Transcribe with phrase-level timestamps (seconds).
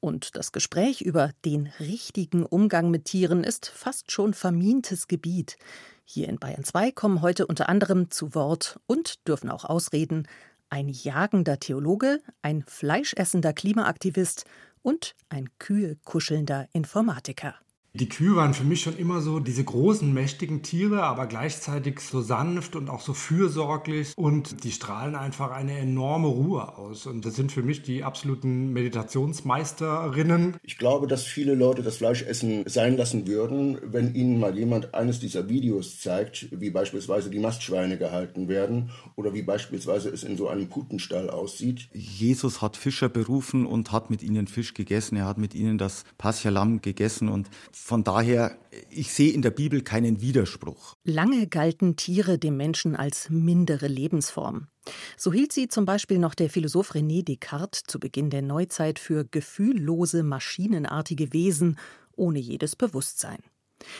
[0.00, 5.56] Und das Gespräch über den richtigen Umgang mit Tieren ist fast schon vermintes Gebiet.
[6.04, 10.26] Hier in Bayern 2 kommen heute unter anderem zu Wort und dürfen auch ausreden
[10.72, 14.46] ein jagender Theologe, ein fleischessender Klimaaktivist
[14.82, 17.54] und ein kühe kuschelnder Informatiker.
[17.94, 22.22] Die Kühe waren für mich schon immer so diese großen, mächtigen Tiere, aber gleichzeitig so
[22.22, 27.04] sanft und auch so fürsorglich und die strahlen einfach eine enorme Ruhe aus.
[27.04, 30.56] Und das sind für mich die absoluten Meditationsmeisterinnen.
[30.62, 35.20] Ich glaube, dass viele Leute das Fleischessen sein lassen würden, wenn ihnen mal jemand eines
[35.20, 40.48] dieser Videos zeigt, wie beispielsweise die Mastschweine gehalten werden oder wie beispielsweise es in so
[40.48, 41.90] einem Putenstall aussieht.
[41.92, 45.16] Jesus hat Fischer berufen und hat mit ihnen Fisch gegessen.
[45.16, 47.50] Er hat mit ihnen das Paschalam gegessen und
[47.84, 48.56] von daher,
[48.90, 50.94] ich sehe in der Bibel keinen Widerspruch.
[51.02, 54.68] Lange galten Tiere dem Menschen als mindere Lebensform.
[55.16, 59.24] So hielt sie zum Beispiel noch der Philosoph René Descartes zu Beginn der Neuzeit für
[59.24, 61.76] gefühllose, maschinenartige Wesen
[62.14, 63.40] ohne jedes Bewusstsein.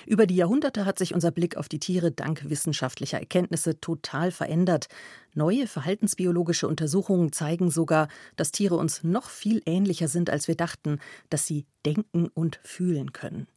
[0.07, 4.87] Über die Jahrhunderte hat sich unser Blick auf die Tiere dank wissenschaftlicher Erkenntnisse total verändert.
[5.35, 8.07] Neue verhaltensbiologische Untersuchungen zeigen sogar,
[8.37, 11.01] dass Tiere uns noch viel ähnlicher sind, als wir dachten,
[11.31, 13.49] dass sie denken und fühlen können.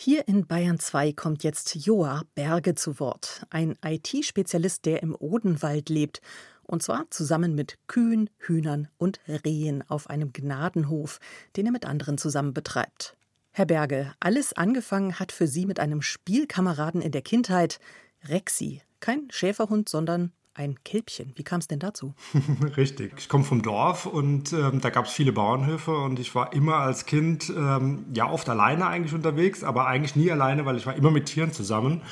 [0.00, 5.88] Hier in Bayern 2 kommt jetzt Joa Berge zu Wort, ein IT-Spezialist, der im Odenwald
[5.88, 6.20] lebt,
[6.62, 11.18] und zwar zusammen mit Kühen, Hühnern und Rehen auf einem Gnadenhof,
[11.56, 13.16] den er mit anderen zusammen betreibt.
[13.50, 17.80] Herr Berge, alles angefangen hat für Sie mit einem Spielkameraden in der Kindheit,
[18.22, 21.32] Rexi, kein Schäferhund, sondern ein Kälbchen.
[21.36, 22.14] Wie kam es denn dazu?
[22.76, 23.12] Richtig.
[23.16, 26.76] Ich komme vom Dorf und ähm, da gab es viele Bauernhöfe und ich war immer
[26.76, 30.96] als Kind ähm, ja oft alleine eigentlich unterwegs, aber eigentlich nie alleine, weil ich war
[30.96, 32.02] immer mit Tieren zusammen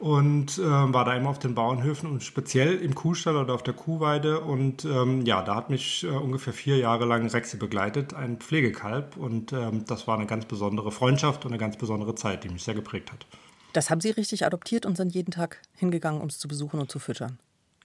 [0.00, 3.74] und äh, war da immer auf den Bauernhöfen und speziell im Kuhstall oder auf der
[3.74, 4.40] Kuhweide.
[4.40, 9.16] Und ähm, ja, da hat mich äh, ungefähr vier Jahre lang Rexi begleitet, ein Pflegekalb.
[9.16, 12.64] Und ähm, das war eine ganz besondere Freundschaft und eine ganz besondere Zeit, die mich
[12.64, 13.26] sehr geprägt hat.
[13.74, 16.90] Das haben Sie richtig adoptiert und sind jeden Tag hingegangen, um es zu besuchen und
[16.90, 17.38] zu füttern?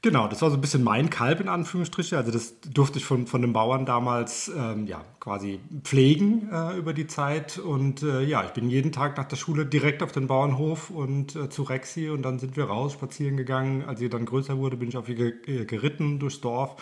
[0.03, 2.17] Genau, das war so ein bisschen mein Kalb in Anführungsstriche.
[2.17, 6.93] Also das durfte ich von, von den Bauern damals ähm, ja, quasi pflegen äh, über
[6.93, 7.57] die Zeit.
[7.57, 11.35] Und äh, ja, ich bin jeden Tag nach der Schule direkt auf den Bauernhof und
[11.35, 13.83] äh, zu Rexi und dann sind wir raus spazieren gegangen.
[13.85, 15.33] Als sie dann größer wurde, bin ich auf ihr
[15.65, 16.75] geritten durchs Dorf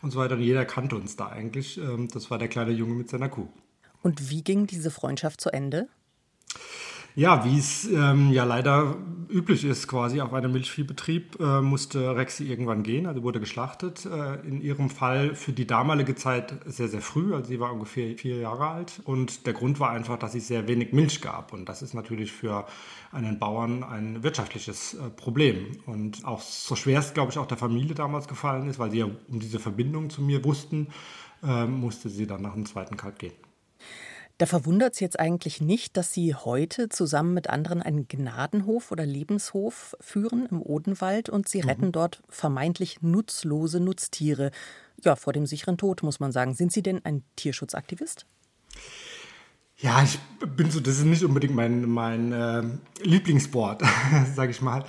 [0.00, 0.36] und so weiter.
[0.36, 1.78] Und jeder kannte uns da eigentlich.
[1.78, 3.48] Ähm, das war der kleine Junge mit seiner Kuh.
[4.02, 5.88] Und wie ging diese Freundschaft zu Ende?
[7.16, 8.96] Ja, wie es ähm, ja leider
[9.28, 14.06] üblich ist, quasi auf einem Milchviehbetrieb, äh, musste Rexi irgendwann gehen, also wurde geschlachtet.
[14.06, 18.16] Äh, in ihrem Fall für die damalige Zeit sehr, sehr früh, also sie war ungefähr
[18.16, 19.00] vier Jahre alt.
[19.04, 21.52] Und der Grund war einfach, dass es sehr wenig Milch gab.
[21.52, 22.66] Und das ist natürlich für
[23.12, 25.78] einen Bauern ein wirtschaftliches äh, Problem.
[25.86, 28.98] Und auch so schwer es, glaube ich, auch der Familie damals gefallen ist, weil sie
[28.98, 30.88] ja um diese Verbindung zu mir wussten,
[31.42, 33.32] äh, musste sie dann nach dem zweiten Kalb gehen.
[34.40, 39.04] Da verwundert es jetzt eigentlich nicht, dass Sie heute zusammen mit anderen einen Gnadenhof oder
[39.04, 41.68] Lebenshof führen im Odenwald und Sie mhm.
[41.68, 44.50] retten dort vermeintlich nutzlose Nutztiere.
[45.02, 46.54] Ja, vor dem sicheren Tod, muss man sagen.
[46.54, 48.24] Sind Sie denn ein Tierschutzaktivist?
[49.76, 50.18] Ja, ich
[50.56, 52.62] bin so, das ist nicht unbedingt mein, mein äh,
[53.02, 53.82] Lieblingssport,
[54.34, 54.86] sage ich mal.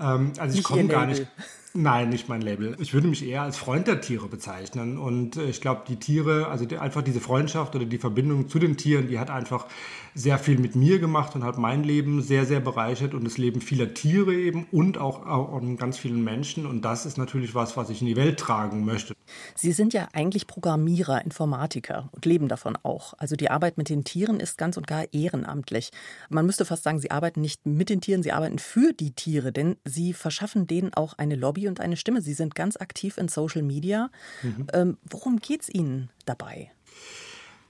[0.00, 1.26] Ähm, also ich komme gar nicht.
[1.76, 2.76] Nein, nicht mein Label.
[2.78, 4.96] Ich würde mich eher als Freund der Tiere bezeichnen.
[4.96, 8.60] Und äh, ich glaube, die Tiere, also die, einfach diese Freundschaft oder die Verbindung zu
[8.60, 9.66] den Tieren, die hat einfach
[10.14, 13.60] sehr viel mit mir gemacht und hat mein Leben sehr, sehr bereichert und das Leben
[13.60, 16.64] vieler Tiere eben und auch, auch ganz vielen Menschen.
[16.64, 19.14] Und das ist natürlich was, was ich in die Welt tragen möchte.
[19.56, 23.14] Sie sind ja eigentlich Programmierer, Informatiker und leben davon auch.
[23.18, 25.90] Also die Arbeit mit den Tieren ist ganz und gar ehrenamtlich.
[26.28, 29.50] Man müsste fast sagen, Sie arbeiten nicht mit den Tieren, Sie arbeiten für die Tiere,
[29.50, 32.20] denn Sie verschaffen denen auch eine Lobby und eine Stimme.
[32.20, 34.10] Sie sind ganz aktiv in Social Media.
[34.42, 34.66] Mhm.
[34.72, 36.70] Ähm, worum geht es Ihnen dabei?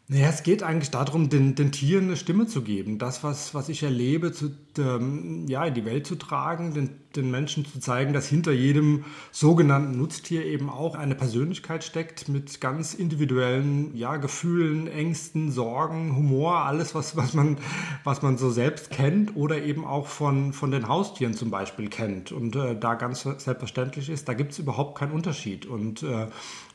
[0.06, 2.98] Naja, es geht eigentlich darum, den, den Tieren eine Stimme zu geben.
[2.98, 7.30] Das, was, was ich erlebe, zu, ähm, ja, in die Welt zu tragen, den, den
[7.30, 12.94] Menschen zu zeigen, dass hinter jedem sogenannten Nutztier eben auch eine Persönlichkeit steckt mit ganz
[12.94, 17.58] individuellen ja, Gefühlen, Ängsten, Sorgen, Humor, alles, was, was, man,
[18.04, 22.32] was man so selbst kennt oder eben auch von, von den Haustieren zum Beispiel kennt.
[22.32, 25.66] Und äh, da ganz selbstverständlich ist, da gibt es überhaupt keinen Unterschied.
[25.66, 26.26] Und äh,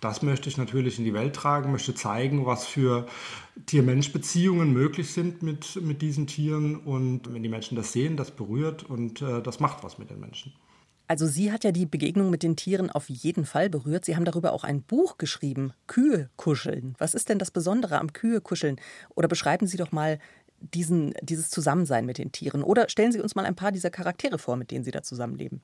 [0.01, 3.05] das möchte ich natürlich in die Welt tragen, möchte zeigen, was für
[3.65, 6.77] Tier-Mensch-Beziehungen möglich sind mit, mit diesen Tieren.
[6.77, 10.19] Und wenn die Menschen das sehen, das berührt und äh, das macht was mit den
[10.19, 10.28] Menschen.
[11.07, 14.05] Also Sie hat ja die Begegnung mit den Tieren auf jeden Fall berührt.
[14.05, 16.93] Sie haben darüber auch ein Buch geschrieben, Kühe kuscheln.
[16.99, 18.79] Was ist denn das Besondere am Kühe kuscheln?
[19.15, 20.19] Oder beschreiben Sie doch mal
[20.61, 22.63] diesen, dieses Zusammensein mit den Tieren.
[22.63, 25.61] Oder stellen Sie uns mal ein paar dieser Charaktere vor, mit denen Sie da zusammenleben.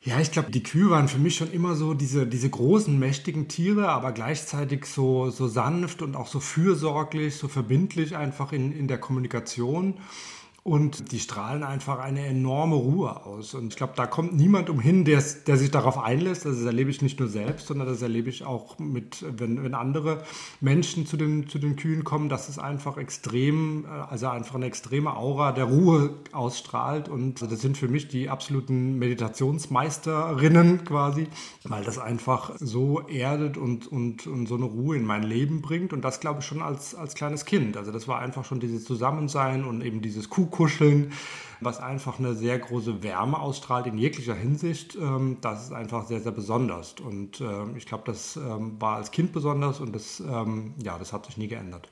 [0.00, 3.48] Ja, ich glaube, die Kühe waren für mich schon immer so diese, diese großen, mächtigen
[3.48, 8.86] Tiere, aber gleichzeitig so, so sanft und auch so fürsorglich, so verbindlich einfach in, in
[8.86, 9.94] der Kommunikation.
[10.68, 13.54] Und die strahlen einfach eine enorme Ruhe aus.
[13.54, 16.44] Und ich glaube, da kommt niemand umhin, der, der sich darauf einlässt.
[16.44, 19.72] Also das erlebe ich nicht nur selbst, sondern das erlebe ich auch mit, wenn, wenn
[19.72, 20.22] andere
[20.60, 24.66] Menschen zu den, zu den Kühen kommen, dass es einfach extrem, äh, also einfach eine
[24.66, 27.08] extreme Aura der Ruhe ausstrahlt.
[27.08, 31.28] Und das sind für mich die absoluten Meditationsmeisterinnen quasi,
[31.64, 35.94] weil das einfach so erdet und, und, und so eine Ruhe in mein Leben bringt.
[35.94, 37.78] Und das glaube ich schon als, als kleines Kind.
[37.78, 41.12] Also das war einfach schon dieses Zusammensein und eben dieses Kuh kuscheln,
[41.60, 44.96] was einfach eine sehr große Wärme ausstrahlt in jeglicher Hinsicht.
[44.96, 46.94] Ähm, das ist einfach sehr, sehr besonders.
[47.00, 51.26] Und ähm, ich glaube, das ähm, war als Kind besonders und das, ja, das hat
[51.26, 51.88] sich nie geändert.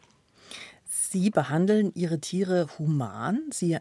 [0.85, 3.43] Sie behandeln Ihre Tiere human.
[3.51, 3.79] Sie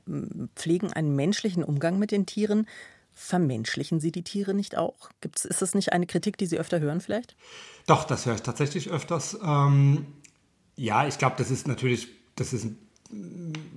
[0.55, 2.67] pflegen einen menschlichen Umgang mit den Tieren.
[3.13, 5.09] Vermenschlichen Sie die Tiere nicht auch?
[5.21, 7.35] Gibt's, ist das nicht eine Kritik, die Sie öfter hören vielleicht?
[7.87, 9.39] Doch, das höre ich tatsächlich öfters.
[9.43, 10.05] Ähm,
[10.75, 12.84] ja, ich glaube, das ist natürlich, das ist ein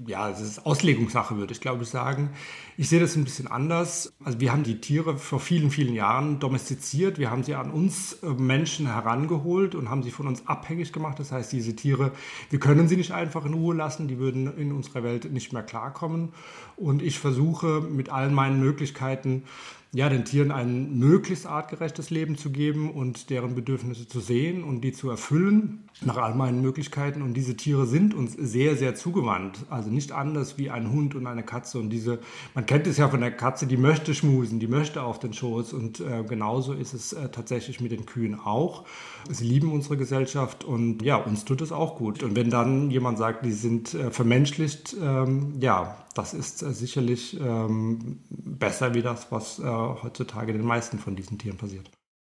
[0.06, 2.30] ja, es ist Auslegungssache, würde ich glaube ich sagen.
[2.78, 4.12] Ich sehe das ein bisschen anders.
[4.24, 7.18] Also wir haben die Tiere vor vielen, vielen Jahren domestiziert.
[7.18, 11.18] Wir haben sie an uns äh, Menschen herangeholt und haben sie von uns abhängig gemacht.
[11.18, 12.12] Das heißt, diese Tiere,
[12.48, 14.08] wir können sie nicht einfach in Ruhe lassen.
[14.08, 16.30] Die würden in unserer Welt nicht mehr klarkommen.
[16.76, 19.44] Und ich versuche mit allen meinen Möglichkeiten,
[19.92, 24.82] ja, den Tieren ein möglichst artgerechtes Leben zu geben und deren Bedürfnisse zu sehen und
[24.82, 27.22] die zu erfüllen nach all meinen Möglichkeiten.
[27.22, 29.58] Und diese Tiere sind uns sehr, sehr zugewandt.
[29.70, 31.78] Also nicht anders wie ein Hund und eine Katze.
[31.78, 32.18] Und diese,
[32.54, 35.72] man kennt es ja von der Katze, die möchte schmusen, die möchte auf den Schoß.
[35.72, 38.84] Und äh, genauso ist es äh, tatsächlich mit den Kühen auch.
[39.28, 42.22] Sie lieben unsere Gesellschaft und ja, uns tut es auch gut.
[42.22, 47.38] Und wenn dann jemand sagt, die sind äh, vermenschlicht, ähm, ja, das ist äh, sicherlich
[47.40, 51.90] ähm, besser wie das, was äh, heutzutage den meisten von diesen Tieren passiert.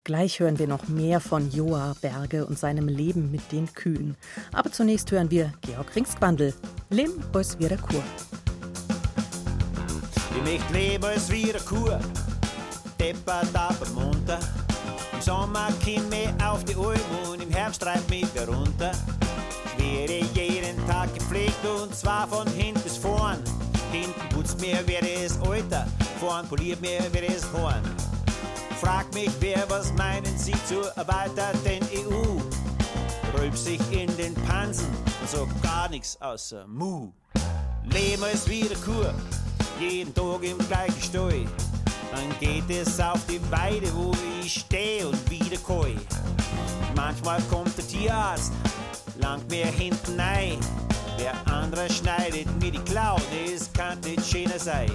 [0.07, 4.19] Gleich hören wir noch mehr von Joa Berge und seinem Leben mit den Kühen.
[4.53, 6.53] Aber zunächst hören wir Georg Ringsquandel,
[6.91, 8.03] Lim aus wieder Kur.
[10.37, 11.99] Ich möchte leben als wieder Kur,
[13.01, 14.41] deppert aber munter.
[15.15, 18.93] Im Sommer komm ich auf die Alm und im Herbst treibt mich wieder runter.
[19.79, 23.39] Ich werde jeden Tag gepflegt und zwar von hinten bis vorn.
[23.91, 25.87] Hinten putzt mir wer das Alter,
[26.21, 27.81] vorn poliert mir wer das Horn
[28.85, 33.39] frag mich, wer, was meinen Sie zur erweiterten EU?
[33.39, 34.89] Rülp sich in den Pansen
[35.21, 37.11] und so gar nichts außer Mu.
[37.85, 39.15] Leben ist wieder Kur,
[39.81, 41.47] jeden Tag im gleichen Stall.
[42.13, 44.13] Dann geht es auf die Weide, wo
[44.43, 45.95] ich stehe und wieder koi.
[46.95, 48.53] Manchmal kommt der Tierarzt,
[49.19, 50.59] langt mir hinten ein.
[51.19, 54.93] Der andere schneidet mir die Klauen, es kann nicht schöner sein.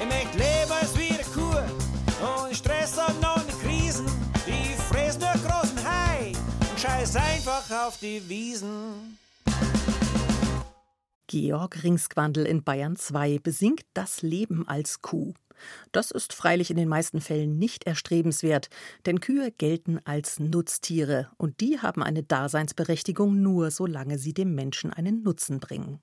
[0.00, 1.62] Ich möchte leben als wieder Kur
[2.22, 2.51] und
[7.12, 9.18] scheiß einfach auf die Wiesen.
[11.26, 15.32] Georg Ringsquandel in Bayern 2 besingt das Leben als Kuh.
[15.92, 18.68] Das ist freilich in den meisten Fällen nicht erstrebenswert,
[19.06, 24.92] denn Kühe gelten als Nutztiere und die haben eine Daseinsberechtigung nur, solange sie dem Menschen
[24.92, 26.00] einen Nutzen bringen.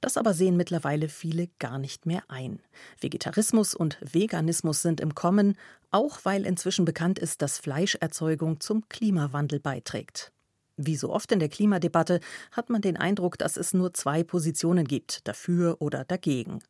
[0.00, 2.60] Das aber sehen mittlerweile viele gar nicht mehr ein.
[3.00, 5.56] Vegetarismus und Veganismus sind im Kommen,
[5.90, 10.32] auch weil inzwischen bekannt ist, dass Fleischerzeugung zum Klimawandel beiträgt.
[10.76, 12.20] Wie so oft in der Klimadebatte
[12.52, 16.60] hat man den Eindruck, dass es nur zwei Positionen gibt, dafür oder dagegen.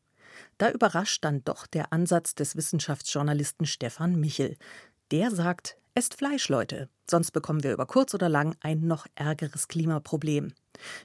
[0.59, 4.57] Da überrascht dann doch der Ansatz des Wissenschaftsjournalisten Stefan Michel.
[5.13, 9.69] Der sagt, esst Fleisch, Leute, sonst bekommen wir über kurz oder lang ein noch ärgeres
[9.69, 10.53] Klimaproblem.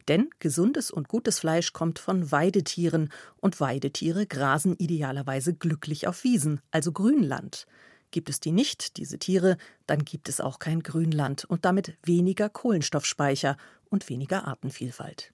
[0.07, 6.61] Denn gesundes und gutes Fleisch kommt von Weidetieren und Weidetiere grasen idealerweise glücklich auf Wiesen,
[6.71, 7.67] also Grünland.
[8.09, 9.55] Gibt es die nicht, diese Tiere,
[9.85, 13.55] dann gibt es auch kein Grünland und damit weniger Kohlenstoffspeicher
[13.91, 15.31] und weniger Artenvielfalt.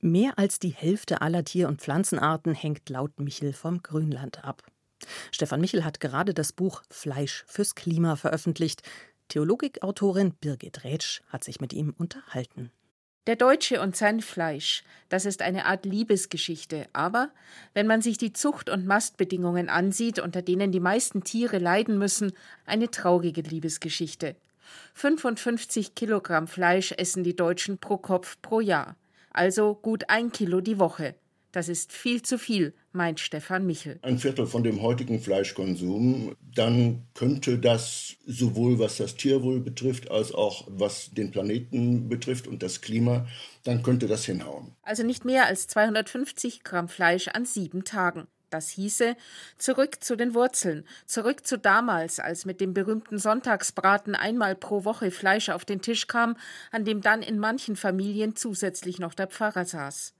[0.00, 4.62] Mehr als die Hälfte aller Tier- und Pflanzenarten hängt laut Michel vom Grünland ab.
[5.30, 8.82] Stefan Michel hat gerade das Buch Fleisch fürs Klima veröffentlicht.
[9.28, 12.70] Theologikautorin Birgit Rätsch hat sich mit ihm unterhalten.
[13.26, 17.30] Der Deutsche und sein Fleisch, das ist eine Art Liebesgeschichte, aber
[17.74, 22.32] wenn man sich die Zucht- und Mastbedingungen ansieht, unter denen die meisten Tiere leiden müssen,
[22.66, 24.36] eine traurige Liebesgeschichte.
[24.94, 28.94] 55 Kilogramm Fleisch essen die Deutschen pro Kopf pro Jahr,
[29.30, 31.16] also gut ein Kilo die Woche.
[31.56, 33.98] Das ist viel zu viel, meint Stefan Michel.
[34.02, 40.34] Ein Viertel von dem heutigen Fleischkonsum, dann könnte das sowohl was das Tierwohl betrifft, als
[40.34, 43.26] auch was den Planeten betrifft und das Klima,
[43.64, 44.76] dann könnte das hinhauen.
[44.82, 48.26] Also nicht mehr als 250 Gramm Fleisch an sieben Tagen.
[48.50, 49.16] Das hieße,
[49.56, 55.10] zurück zu den Wurzeln, zurück zu damals, als mit dem berühmten Sonntagsbraten einmal pro Woche
[55.10, 56.36] Fleisch auf den Tisch kam,
[56.70, 60.15] an dem dann in manchen Familien zusätzlich noch der Pfarrer saß.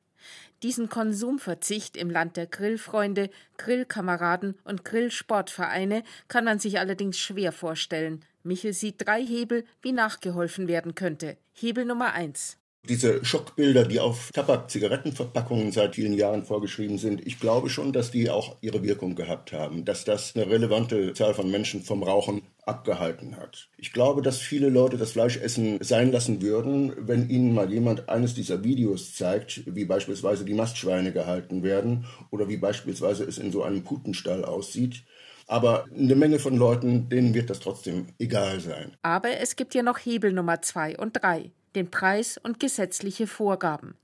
[0.63, 8.25] Diesen Konsumverzicht im Land der Grillfreunde, Grillkameraden und Grillsportvereine kann man sich allerdings schwer vorstellen.
[8.43, 11.37] Michel sieht drei Hebel, wie nachgeholfen werden könnte.
[11.53, 12.59] Hebel Nummer eins.
[12.89, 18.31] Diese Schockbilder, die auf Tabak-Zigarettenverpackungen seit vielen Jahren vorgeschrieben sind, ich glaube schon, dass die
[18.31, 23.37] auch ihre Wirkung gehabt haben, dass das eine relevante Zahl von Menschen vom Rauchen abgehalten
[23.37, 23.69] hat.
[23.77, 28.35] Ich glaube, dass viele Leute das Fleischessen sein lassen würden, wenn ihnen mal jemand eines
[28.35, 33.65] dieser Videos zeigt, wie beispielsweise die Mastschweine gehalten werden oder wie beispielsweise es in so
[33.65, 35.03] einem Putenstall aussieht.
[35.49, 38.97] Aber eine Menge von Leuten, denen wird das trotzdem egal sein.
[39.03, 43.95] Aber es gibt ja noch Hebel Nummer zwei und drei den Preis und gesetzliche Vorgaben.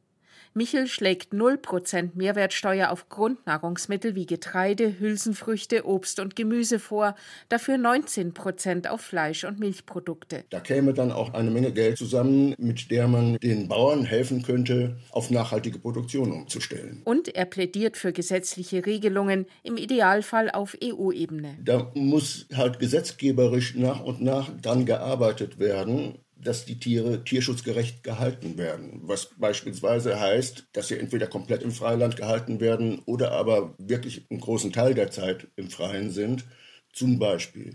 [0.55, 7.15] Michel schlägt 0% Mehrwertsteuer auf Grundnahrungsmittel wie Getreide, Hülsenfrüchte, Obst und Gemüse vor,
[7.49, 10.45] dafür 19% auf Fleisch- und Milchprodukte.
[10.51, 14.99] Da käme dann auch eine Menge Geld zusammen, mit der man den Bauern helfen könnte,
[15.11, 17.01] auf nachhaltige Produktion umzustellen.
[17.05, 21.57] Und er plädiert für gesetzliche Regelungen, im Idealfall auf EU-Ebene.
[21.65, 28.59] Da muss halt gesetzgeberisch nach und nach dran gearbeitet werden dass die Tiere tierschutzgerecht gehalten
[28.59, 29.01] werden.
[29.03, 34.41] Was beispielsweise heißt, dass sie entweder komplett im Freiland gehalten werden oder aber wirklich einen
[34.41, 36.45] großen Teil der Zeit im Freien sind.
[36.93, 37.75] Zum Beispiel.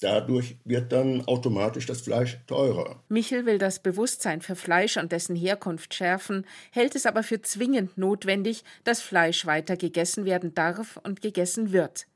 [0.00, 3.02] Dadurch wird dann automatisch das Fleisch teurer.
[3.08, 7.96] Michel will das Bewusstsein für Fleisch und dessen Herkunft schärfen, hält es aber für zwingend
[7.96, 12.06] notwendig, dass Fleisch weiter gegessen werden darf und gegessen wird.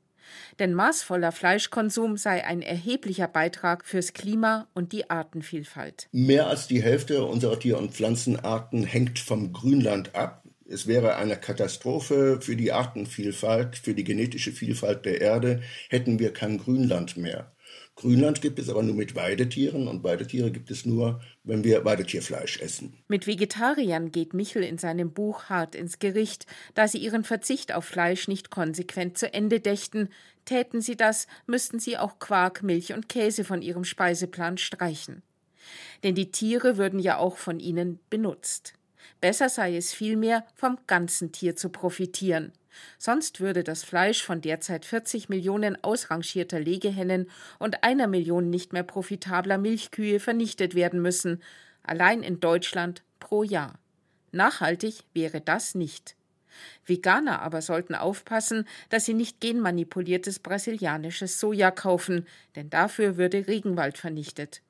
[0.59, 6.07] Denn maßvoller Fleischkonsum sei ein erheblicher Beitrag fürs Klima und die Artenvielfalt.
[6.11, 10.43] Mehr als die Hälfte unserer Tier- und Pflanzenarten hängt vom Grünland ab.
[10.67, 16.31] Es wäre eine Katastrophe für die Artenvielfalt, für die genetische Vielfalt der Erde, hätten wir
[16.31, 17.51] kein Grünland mehr.
[17.99, 22.61] Grünland gibt es aber nur mit Weidetieren und Weidetiere gibt es nur, wenn wir Weidetierfleisch
[22.61, 22.93] essen.
[23.09, 27.83] Mit Vegetariern geht Michel in seinem Buch hart ins Gericht, da sie ihren Verzicht auf
[27.83, 30.07] Fleisch nicht konsequent zu Ende dächten.
[30.45, 35.21] Täten sie das, müssten sie auch Quark, Milch und Käse von ihrem Speiseplan streichen.
[36.05, 38.78] Denn die Tiere würden ja auch von ihnen benutzt.
[39.21, 42.53] Besser sei es vielmehr, vom ganzen Tier zu profitieren.
[42.97, 48.83] Sonst würde das Fleisch von derzeit 40 Millionen ausrangierter Legehennen und einer Million nicht mehr
[48.83, 51.41] profitabler Milchkühe vernichtet werden müssen,
[51.83, 53.79] allein in Deutschland pro Jahr.
[54.31, 56.15] Nachhaltig wäre das nicht.
[56.85, 63.97] Veganer aber sollten aufpassen, dass sie nicht genmanipuliertes brasilianisches Soja kaufen, denn dafür würde Regenwald
[63.97, 64.61] vernichtet.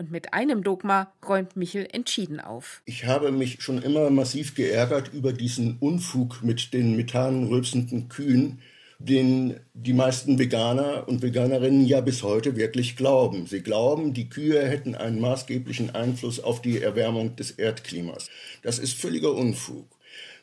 [0.00, 2.80] Und mit einem Dogma räumt Michel entschieden auf.
[2.86, 8.62] Ich habe mich schon immer massiv geärgert über diesen Unfug mit den methanrülpsenden Kühen,
[8.98, 13.46] den die meisten Veganer und Veganerinnen ja bis heute wirklich glauben.
[13.46, 18.30] Sie glauben, die Kühe hätten einen maßgeblichen Einfluss auf die Erwärmung des Erdklimas.
[18.62, 19.84] Das ist völliger Unfug.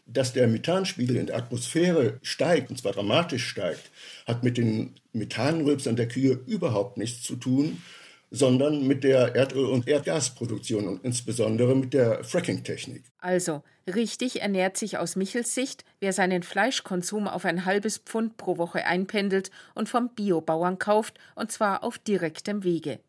[0.05, 3.89] Dass der Methanspiegel in der Atmosphäre steigt, und zwar dramatisch steigt,
[4.27, 7.81] hat mit den Methanrülpsern der Kühe überhaupt nichts zu tun,
[8.29, 13.03] sondern mit der Erdöl- und Erdgasproduktion und insbesondere mit der Fracking-Technik.
[13.19, 18.57] Also, Richtig ernährt sich aus Michels Sicht, wer seinen Fleischkonsum auf ein halbes Pfund pro
[18.57, 22.99] Woche einpendelt und vom Biobauern kauft, und zwar auf direktem Wege.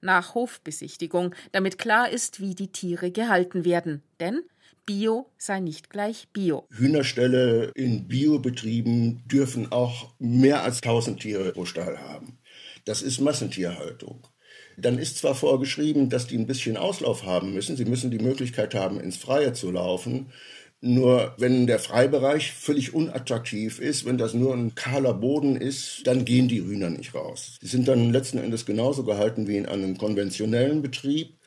[0.00, 4.02] Nach Hofbesichtigung, damit klar ist, wie die Tiere gehalten werden.
[4.20, 4.42] Denn
[4.86, 6.64] Bio sei nicht gleich Bio.
[6.70, 12.38] Hühnerställe in Biobetrieben dürfen auch mehr als 1000 Tiere pro Stall haben.
[12.84, 14.28] Das ist Massentierhaltung.
[14.80, 17.76] Dann ist zwar vorgeschrieben, dass die ein bisschen Auslauf haben müssen.
[17.76, 20.26] Sie müssen die Möglichkeit haben, ins Freie zu laufen.
[20.82, 26.24] Nur wenn der Freibereich völlig unattraktiv ist, wenn das nur ein kahler Boden ist, dann
[26.24, 27.58] gehen die Hühner nicht raus.
[27.60, 31.39] Sie sind dann letzten Endes genauso gehalten wie in einem konventionellen Betrieb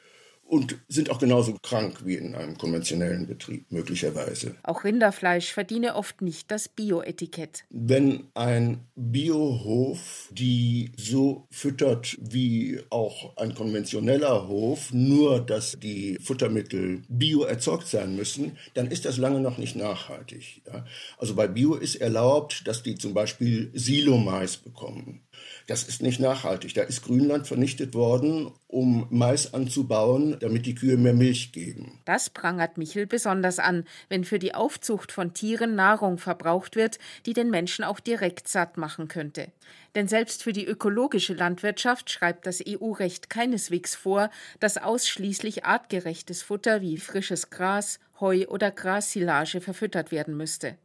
[0.54, 4.56] und sind auch genauso krank wie in einem konventionellen Betrieb möglicherweise.
[4.62, 7.66] Auch Rinderfleisch verdiene oft nicht das Bio-Etikett.
[7.72, 17.02] Wenn ein Biohof die so füttert wie auch ein konventioneller Hof, nur dass die Futtermittel
[17.10, 20.62] bio erzeugt sein müssen, dann ist das lange noch nicht nachhaltig.
[20.68, 20.86] Ja?
[21.18, 25.22] Also bei Bio ist erlaubt, dass die zum Beispiel Silomais bekommen.
[25.68, 26.74] Das ist nicht nachhaltig.
[26.74, 32.00] Da ist Grünland vernichtet worden, um Mais anzubauen, damit die Kühe mehr Milch geben.
[32.06, 37.34] Das prangert Michel besonders an, wenn für die Aufzucht von Tieren Nahrung verbraucht wird, die
[37.34, 39.52] den Menschen auch direkt satt machen könnte.
[39.96, 46.82] Denn selbst für die ökologische Landwirtschaft schreibt das EU-Recht keineswegs vor, dass ausschließlich artgerechtes Futter
[46.82, 50.78] wie frisches Gras, Heu oder Grassilage verfüttert werden müsste.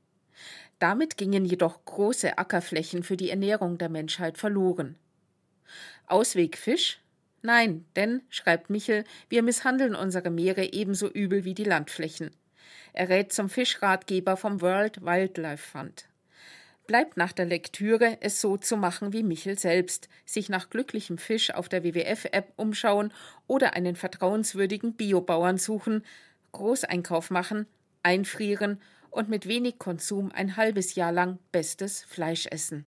[0.78, 4.96] Damit gingen jedoch große Ackerflächen für die Ernährung der Menschheit verloren.
[6.06, 7.00] Ausweg Fisch?
[7.42, 12.30] Nein, denn, schreibt Michel, wir misshandeln unsere Meere ebenso übel wie die Landflächen.
[12.92, 16.06] Er rät zum Fischratgeber vom World Wildlife Fund.
[16.86, 21.52] Bleibt nach der Lektüre, es so zu machen wie Michel selbst, sich nach glücklichem Fisch
[21.52, 23.12] auf der WWF-App umschauen
[23.46, 26.02] oder einen vertrauenswürdigen Biobauern suchen,
[26.52, 27.66] Großeinkauf machen,
[28.02, 32.87] einfrieren und mit wenig Konsum ein halbes Jahr lang bestes Fleisch essen.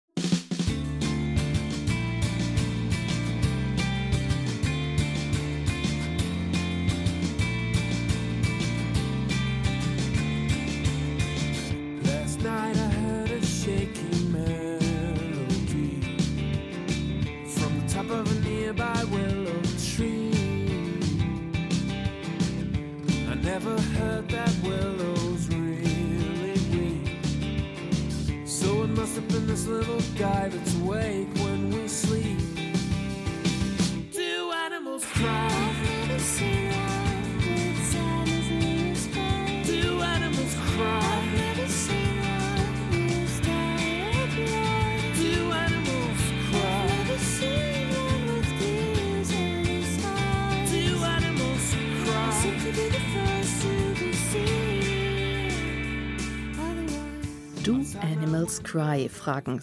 [58.76, 59.62] Cry fragen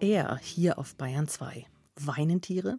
[0.00, 1.66] Air hier auf Bayern 2.
[1.96, 2.78] Weinen Tiere?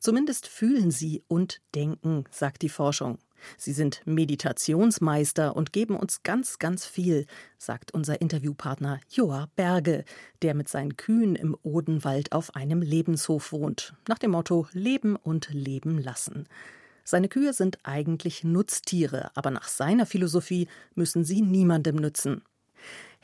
[0.00, 3.18] Zumindest fühlen sie und denken, sagt die Forschung.
[3.56, 10.04] Sie sind Meditationsmeister und geben uns ganz, ganz viel, sagt unser Interviewpartner Joa Berge,
[10.42, 15.50] der mit seinen Kühen im Odenwald auf einem Lebenshof wohnt, nach dem Motto Leben und
[15.54, 16.48] Leben lassen.
[17.04, 22.42] Seine Kühe sind eigentlich Nutztiere, aber nach seiner Philosophie müssen sie niemandem nützen.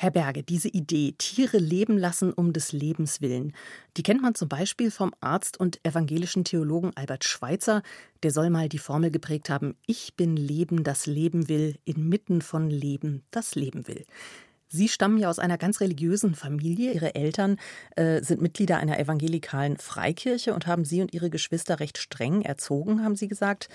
[0.01, 3.53] Herr Berge, diese Idee, Tiere leben lassen um des Lebens willen,
[3.97, 7.83] die kennt man zum Beispiel vom Arzt und evangelischen Theologen Albert Schweitzer.
[8.23, 12.71] Der soll mal die Formel geprägt haben: Ich bin Leben, das Leben will, inmitten von
[12.71, 14.05] Leben, das Leben will.
[14.69, 16.93] Sie stammen ja aus einer ganz religiösen Familie.
[16.93, 17.57] Ihre Eltern
[17.97, 23.03] äh, sind Mitglieder einer evangelikalen Freikirche und haben Sie und Ihre Geschwister recht streng erzogen,
[23.03, 23.69] haben Sie gesagt.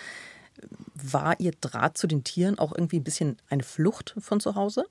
[0.93, 4.85] War Ihr Draht zu den Tieren auch irgendwie ein bisschen eine Flucht von zu Hause?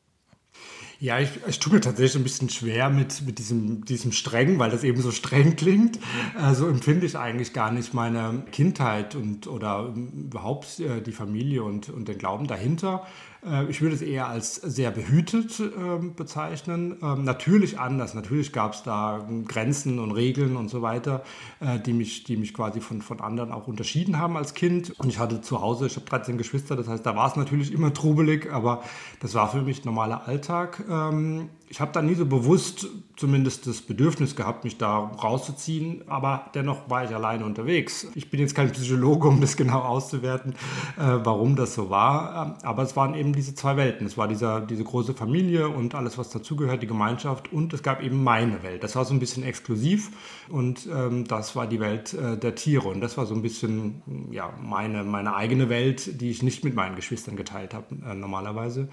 [1.02, 4.70] Ja, ich, ich tue mir tatsächlich ein bisschen schwer mit, mit diesem, diesem streng, weil
[4.70, 5.98] das eben so streng klingt.
[6.38, 11.64] Äh, so empfinde ich eigentlich gar nicht meine Kindheit und oder überhaupt äh, die Familie
[11.64, 13.04] und, und den Glauben dahinter.
[13.44, 16.96] Äh, ich würde es eher als sehr behütet ähm, bezeichnen.
[17.02, 18.14] Ähm, natürlich anders.
[18.14, 21.22] Natürlich gab es da Grenzen und Regeln und so weiter,
[21.60, 24.98] äh, die, mich, die mich quasi von, von anderen auch unterschieden haben als Kind.
[24.98, 27.72] Und ich hatte zu Hause, ich habe 13 Geschwister, das heißt, da war es natürlich
[27.72, 28.82] immer trubelig, aber
[29.20, 30.84] das war für mich normaler Alltag.
[30.88, 36.50] Ähm, Ich habe da nie so bewusst zumindest das Bedürfnis gehabt, mich da rauszuziehen, aber
[36.54, 38.08] dennoch war ich alleine unterwegs.
[38.14, 40.56] Ich bin jetzt kein Psychologe, um das genau auszuwerten, äh,
[40.98, 44.06] warum das so war, aber es waren eben diese zwei Welten.
[44.06, 48.02] Es war dieser, diese große Familie und alles, was dazugehört, die Gemeinschaft und es gab
[48.02, 48.84] eben meine Welt.
[48.84, 50.10] Das war so ein bisschen exklusiv
[50.50, 54.02] und ähm, das war die Welt äh, der Tiere und das war so ein bisschen
[54.30, 58.88] ja, meine, meine eigene Welt, die ich nicht mit meinen Geschwistern geteilt habe äh, normalerweise.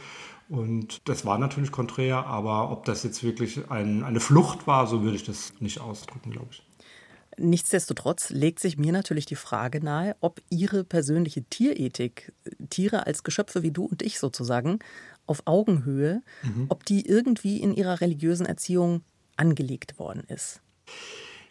[0.50, 5.04] Und das war natürlich konträr, aber ob das jetzt wirklich ein, eine Flucht war, so
[5.04, 6.64] würde ich das nicht ausdrücken, glaube ich.
[7.38, 12.34] Nichtsdestotrotz legt sich mir natürlich die Frage nahe, ob Ihre persönliche Tierethik,
[12.70, 14.80] Tiere als Geschöpfe wie du und ich sozusagen,
[15.26, 16.66] auf Augenhöhe, mhm.
[16.70, 19.04] ob die irgendwie in Ihrer religiösen Erziehung
[19.38, 20.62] angelegt worden ist.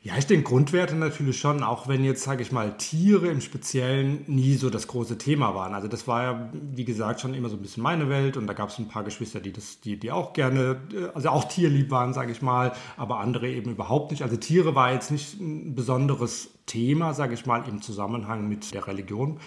[0.09, 4.25] Ja, ich denke Grundwerte natürlich schon, auch wenn jetzt, sage ich mal, Tiere im Speziellen
[4.27, 5.75] nie so das große Thema waren.
[5.75, 8.55] Also das war ja, wie gesagt, schon immer so ein bisschen meine Welt und da
[8.55, 11.91] gab es ein paar Geschwister, die, das, die, die auch gerne, äh, also auch tierlieb
[11.91, 14.23] waren, sage ich mal, aber andere eben überhaupt nicht.
[14.23, 18.87] Also Tiere war jetzt nicht ein besonderes Thema, sage ich mal, im Zusammenhang mit der
[18.87, 19.39] Religion.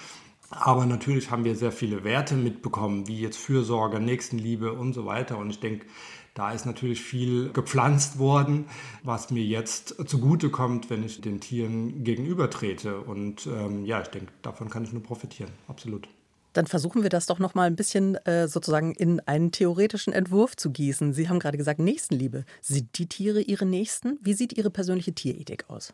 [0.52, 5.40] Aber natürlich haben wir sehr viele Werte mitbekommen, wie jetzt Fürsorge, Nächstenliebe und so weiter.
[5.40, 5.88] Und ich denke,
[6.34, 8.66] da ist natürlich viel gepflanzt worden,
[9.04, 13.02] was mir jetzt zugute kommt, wenn ich den Tieren gegenübertrete.
[13.02, 16.08] Und ähm, ja, ich denke, davon kann ich nur profitieren, absolut.
[16.54, 20.58] Dann versuchen wir das doch noch mal ein bisschen äh, sozusagen in einen theoretischen Entwurf
[20.58, 21.14] zu gießen.
[21.14, 22.44] Sie haben gerade gesagt, Nächstenliebe.
[22.62, 24.20] Sind die Tiere Ihre Nächsten?
[24.22, 25.94] Wie sieht Ihre persönliche Tierethik aus?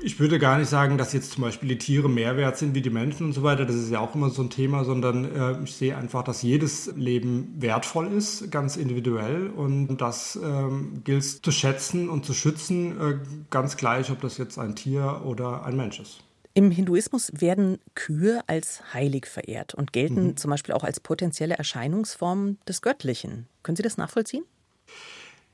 [0.00, 2.82] Ich würde gar nicht sagen, dass jetzt zum Beispiel die Tiere mehr wert sind wie
[2.82, 3.64] die Menschen und so weiter.
[3.64, 6.92] Das ist ja auch immer so ein Thema, sondern äh, ich sehe einfach, dass jedes
[6.94, 9.48] Leben wertvoll ist, ganz individuell.
[9.48, 13.18] Und das ähm, gilt zu schätzen und zu schützen, äh,
[13.50, 16.20] ganz gleich, ob das jetzt ein Tier oder ein Mensch ist.
[16.54, 20.36] Im Hinduismus werden Kühe als heilig verehrt und gelten mhm.
[20.36, 23.46] zum Beispiel auch als potenzielle Erscheinungsform des Göttlichen.
[23.64, 24.44] Können Sie das nachvollziehen?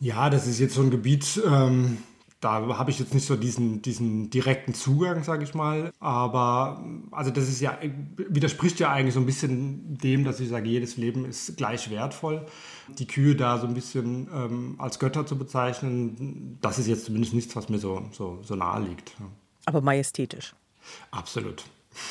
[0.00, 1.40] Ja, das ist jetzt so ein Gebiet.
[1.46, 1.98] Ähm
[2.44, 5.92] da habe ich jetzt nicht so diesen, diesen direkten Zugang, sage ich mal.
[5.98, 7.78] Aber also das ist ja,
[8.16, 12.44] widerspricht ja eigentlich so ein bisschen dem, dass ich sage, jedes Leben ist gleich wertvoll.
[12.98, 17.32] Die Kühe da so ein bisschen ähm, als Götter zu bezeichnen, das ist jetzt zumindest
[17.32, 19.14] nichts, was mir so, so, so nahe liegt.
[19.64, 20.54] Aber majestätisch.
[21.10, 21.64] Absolut.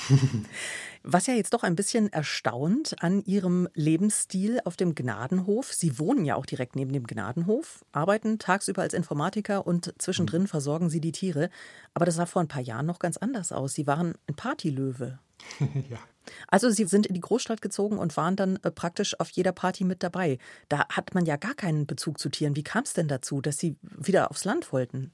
[1.05, 5.73] Was ja jetzt doch ein bisschen erstaunt an Ihrem Lebensstil auf dem Gnadenhof.
[5.73, 10.89] Sie wohnen ja auch direkt neben dem Gnadenhof, arbeiten tagsüber als Informatiker und zwischendrin versorgen
[10.89, 11.49] Sie die Tiere.
[11.93, 13.73] Aber das sah vor ein paar Jahren noch ganz anders aus.
[13.73, 15.19] Sie waren ein Partylöwe.
[15.59, 15.99] ja.
[16.47, 19.83] Also Sie sind in die Großstadt gezogen und waren dann äh, praktisch auf jeder Party
[19.83, 20.37] mit dabei.
[20.69, 22.55] Da hat man ja gar keinen Bezug zu Tieren.
[22.55, 25.11] Wie kam es denn dazu, dass Sie wieder aufs Land wollten?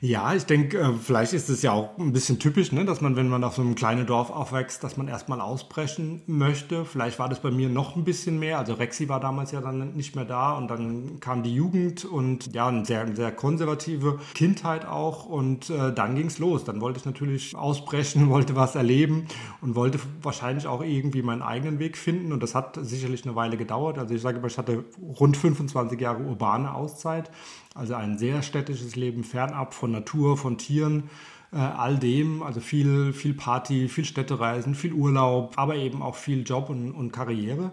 [0.00, 3.16] Ja, ich denke, äh, vielleicht ist es ja auch ein bisschen typisch, ne, dass man,
[3.16, 6.84] wenn man auf so einem kleinen Dorf aufwächst, dass man erstmal ausbrechen möchte.
[6.84, 8.58] Vielleicht war das bei mir noch ein bisschen mehr.
[8.58, 12.54] Also Rexi war damals ja dann nicht mehr da und dann kam die Jugend und
[12.54, 16.62] ja, eine sehr, sehr konservative Kindheit auch und äh, dann ging's los.
[16.62, 19.26] Dann wollte ich natürlich ausbrechen, wollte was erleben
[19.62, 23.56] und wollte wahrscheinlich auch irgendwie meinen eigenen Weg finden und das hat sicherlich eine Weile
[23.56, 23.98] gedauert.
[23.98, 24.84] Also ich sage immer, ich hatte
[25.18, 27.32] rund 25 Jahre urbane Auszeit
[27.78, 31.04] also ein sehr städtisches Leben fernab von Natur, von Tieren,
[31.52, 32.42] äh, all dem.
[32.42, 37.12] Also viel, viel Party, viel Städtereisen, viel Urlaub, aber eben auch viel Job und, und
[37.12, 37.72] Karriere.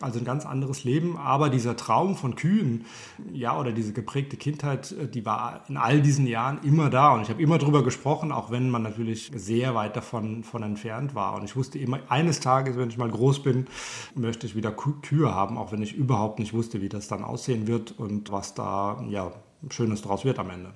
[0.00, 1.16] Also ein ganz anderes Leben.
[1.16, 2.84] Aber dieser Traum von Kühen,
[3.32, 7.14] ja, oder diese geprägte Kindheit, äh, die war in all diesen Jahren immer da.
[7.14, 11.14] Und ich habe immer darüber gesprochen, auch wenn man natürlich sehr weit davon von entfernt
[11.14, 11.34] war.
[11.34, 13.66] Und ich wusste immer, eines Tages, wenn ich mal groß bin,
[14.14, 17.66] möchte ich wieder Kühe haben, auch wenn ich überhaupt nicht wusste, wie das dann aussehen
[17.68, 19.32] wird und was da, ja,
[19.70, 20.72] Schönes draus wird am Ende.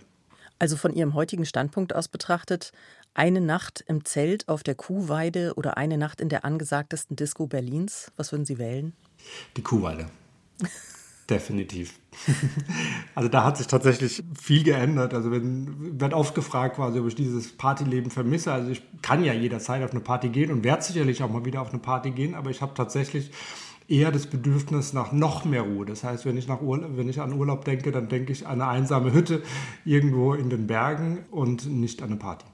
[0.58, 2.72] Also von Ihrem heutigen Standpunkt aus betrachtet,
[3.14, 8.12] eine Nacht im Zelt auf der Kuhweide oder eine Nacht in der angesagtesten Disco Berlins,
[8.16, 8.92] was würden Sie wählen?
[9.56, 10.06] Die Kuhweide.
[11.30, 11.98] Definitiv.
[13.14, 15.12] Also da hat sich tatsächlich viel geändert.
[15.12, 18.52] Also wenn wird oft gefragt quasi, ob ich dieses Partyleben vermisse.
[18.52, 21.60] Also ich kann ja jederzeit auf eine Party gehen und werde sicherlich auch mal wieder
[21.60, 23.32] auf eine Party gehen, aber ich habe tatsächlich
[23.88, 25.86] eher das Bedürfnis nach noch mehr Ruhe.
[25.86, 28.60] Das heißt, wenn ich, nach Urlaub, wenn ich an Urlaub denke, dann denke ich an
[28.60, 29.42] eine einsame Hütte
[29.84, 32.44] irgendwo in den Bergen und nicht an eine Party.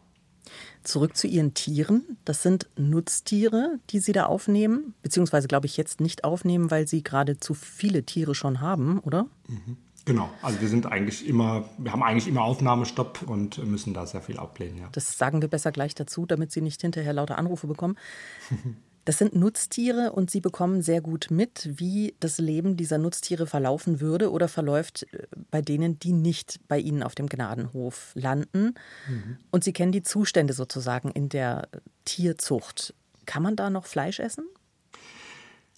[0.84, 2.18] Zurück zu Ihren Tieren.
[2.24, 7.02] Das sind Nutztiere, die Sie da aufnehmen, beziehungsweise glaube ich jetzt nicht aufnehmen, weil Sie
[7.02, 9.26] gerade zu viele Tiere schon haben, oder?
[9.48, 9.78] Mhm.
[10.06, 14.20] Genau, also wir sind eigentlich immer, wir haben eigentlich immer Aufnahmestopp und müssen da sehr
[14.20, 14.76] viel ablehnen.
[14.76, 14.88] Ja.
[14.92, 17.96] Das sagen wir besser gleich dazu, damit Sie nicht hinterher lauter Anrufe bekommen.
[19.04, 24.00] Das sind Nutztiere und Sie bekommen sehr gut mit, wie das Leben dieser Nutztiere verlaufen
[24.00, 28.74] würde oder verläuft äh, bei denen, die nicht bei Ihnen auf dem Gnadenhof landen.
[29.08, 29.38] Mhm.
[29.50, 31.68] Und Sie kennen die Zustände sozusagen in der
[32.04, 32.94] Tierzucht.
[33.26, 34.44] Kann man da noch Fleisch essen?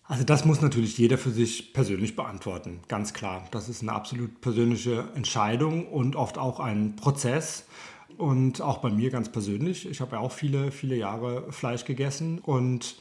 [0.09, 3.45] Also das muss natürlich jeder für sich persönlich beantworten, ganz klar.
[3.51, 7.65] Das ist eine absolut persönliche Entscheidung und oft auch ein Prozess.
[8.17, 9.87] Und auch bei mir ganz persönlich.
[9.87, 12.97] Ich habe ja auch viele, viele Jahre Fleisch gegessen und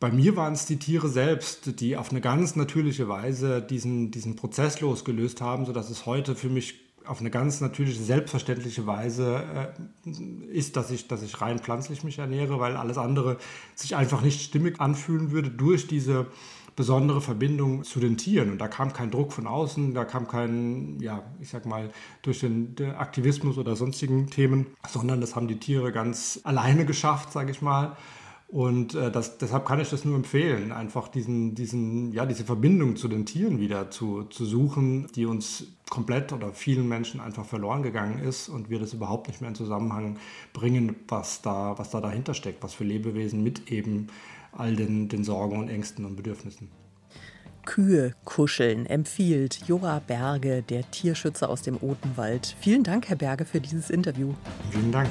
[0.00, 4.36] bei mir waren es die Tiere selbst, die auf eine ganz natürliche Weise diesen, diesen
[4.36, 9.42] Prozess losgelöst haben, sodass es heute für mich auf eine ganz natürliche, selbstverständliche Weise
[10.06, 10.10] äh,
[10.52, 13.38] ist, dass ich, dass ich rein pflanzlich mich ernähre, weil alles andere
[13.74, 16.26] sich einfach nicht stimmig anfühlen würde durch diese
[16.76, 18.52] besondere Verbindung zu den Tieren.
[18.52, 21.90] Und da kam kein Druck von außen, da kam kein, ja, ich sag mal,
[22.22, 27.50] durch den, Aktivismus oder sonstigen Themen, sondern das haben die Tiere ganz alleine geschafft, sage
[27.50, 27.96] ich mal.
[28.48, 32.96] Und äh, das, deshalb kann ich das nur empfehlen, einfach diesen, diesen, ja, diese Verbindung
[32.96, 37.82] zu den Tieren wieder zu, zu suchen, die uns komplett oder vielen Menschen einfach verloren
[37.82, 40.16] gegangen ist und wir das überhaupt nicht mehr in Zusammenhang
[40.54, 44.06] bringen, was da, was da dahinter steckt, was für Lebewesen mit eben
[44.52, 46.70] all den, den Sorgen und Ängsten und Bedürfnissen.
[47.66, 52.56] Kühe kuscheln empfiehlt Jora Berge, der Tierschützer aus dem Odenwald.
[52.60, 54.32] Vielen Dank, Herr Berge, für dieses Interview.
[54.70, 55.10] Vielen Dank.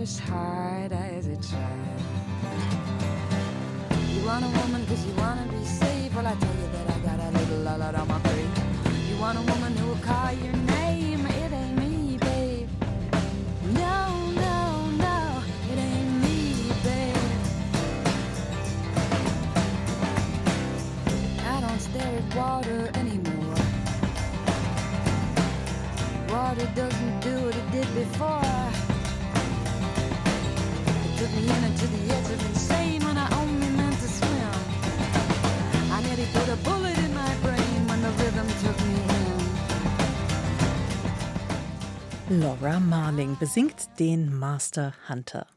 [0.00, 2.00] Is hard as it tried.
[4.14, 6.14] You want a woman cause you wanna be safe.
[6.14, 8.50] Well, I tell you that I got a little lot on my brain.
[9.10, 11.26] You want a woman who will call your name.
[11.26, 12.68] It ain't me, babe.
[13.74, 14.00] No,
[14.46, 17.30] no, no, it ain't me, babe.
[21.54, 23.56] I don't stare at water anymore.
[26.30, 28.59] Water doesn't do what it did before.
[42.32, 45.48] Laura Marling besingt den Master Hunter.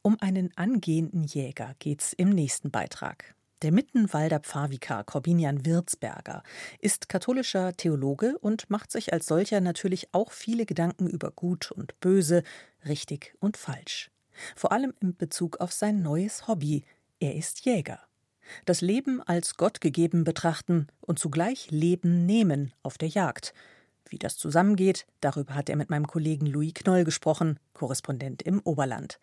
[0.00, 3.34] Um einen angehenden Jäger geht's im nächsten Beitrag.
[3.62, 6.44] Der Mittenwalder Pfarrvikar Corbinian Wirzberger
[6.78, 11.98] ist katholischer Theologe und macht sich als solcher natürlich auch viele Gedanken über Gut und
[11.98, 12.44] Böse,
[12.86, 14.12] richtig und falsch.
[14.56, 16.84] Vor allem in Bezug auf sein neues Hobby.
[17.20, 18.00] Er ist Jäger.
[18.64, 23.54] Das Leben als Gott gegeben betrachten und zugleich Leben nehmen auf der Jagd.
[24.08, 29.18] Wie das zusammengeht, darüber hat er mit meinem Kollegen Louis Knoll gesprochen, Korrespondent im Oberland.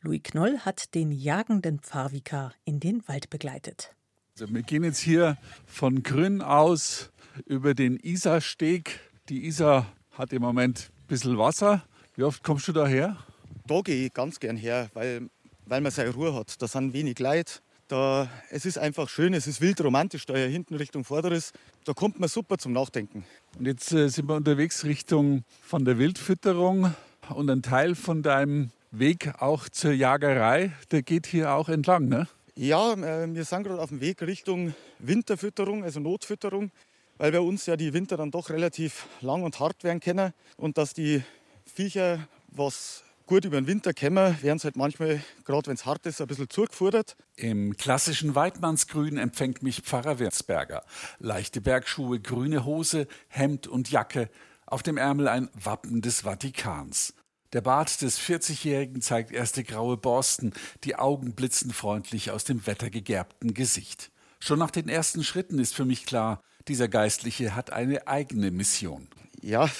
[0.00, 3.94] Louis Knoll hat den jagenden Pfarrvikar in den Wald begleitet.
[4.32, 7.10] Also wir gehen jetzt hier von Grün aus
[7.44, 9.00] über den Isarsteg.
[9.28, 11.84] Die Isar hat im Moment ein bisschen Wasser.
[12.16, 13.18] Wie oft kommst du da her?
[13.66, 15.28] Da gehe ich ganz gern her, weil,
[15.66, 16.60] weil man seine Ruhe hat.
[16.60, 17.60] Da sind wenig Leute.
[17.88, 21.52] Da, es ist einfach schön, es ist wild romantisch da hier hinten Richtung Vorderes.
[21.84, 23.24] Da kommt man super zum Nachdenken.
[23.58, 26.94] Und jetzt äh, sind wir unterwegs Richtung von der Wildfütterung.
[27.30, 32.28] Und ein Teil von deinem Weg auch zur Jagerei, der geht hier auch entlang, ne?
[32.56, 36.70] Ja, äh, wir sind gerade auf dem Weg Richtung Winterfütterung, also Notfütterung,
[37.18, 40.76] weil bei uns ja die Winter dann doch relativ lang und hart werden können und
[40.76, 41.22] dass die
[41.64, 46.04] Viecher was gut über den Winter kommen, werden sie halt manchmal, gerade wenn es hart
[46.04, 47.16] ist, ein bisschen zugefordert.
[47.36, 50.82] Im klassischen Weidmannsgrün empfängt mich Pfarrer Wirzberger.
[51.20, 54.28] Leichte Bergschuhe, grüne Hose, Hemd und Jacke,
[54.66, 57.14] auf dem Ärmel ein Wappen des Vatikans.
[57.52, 63.54] Der Bart des 40-Jährigen zeigt erste graue Borsten, die Augen blitzen freundlich aus dem wettergegerbten
[63.54, 64.10] Gesicht.
[64.40, 69.06] Schon nach den ersten Schritten ist für mich klar, dieser Geistliche hat eine eigene Mission.
[69.40, 69.70] Ja,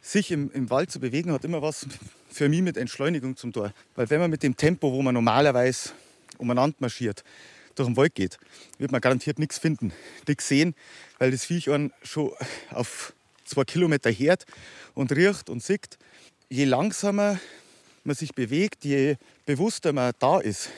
[0.00, 1.86] sich im, im Wald zu bewegen hat immer was
[2.36, 3.72] für mich mit Entschleunigung zum Tor.
[3.94, 5.90] Weil wenn man mit dem Tempo, wo man normalerweise
[6.38, 7.24] umeinander marschiert,
[7.74, 8.38] durch den Wald geht,
[8.78, 9.92] wird man garantiert nichts finden,
[10.26, 10.74] nichts sehen,
[11.18, 12.32] weil das Viech einen schon
[12.70, 13.12] auf
[13.44, 14.46] zwei Kilometer hört
[14.94, 15.98] und riecht und sieht
[16.48, 17.38] je langsamer
[18.04, 20.70] man sich bewegt, je bewusster man da ist,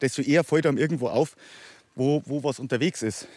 [0.00, 1.36] desto eher fällt einem irgendwo auf,
[1.94, 3.28] wo, wo was unterwegs ist.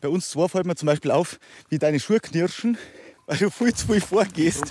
[0.00, 2.78] Bei uns zwei fällt mir zum Beispiel auf, wie deine Schuhe knirschen,
[3.26, 4.64] weil du viel zu viel vorgehst.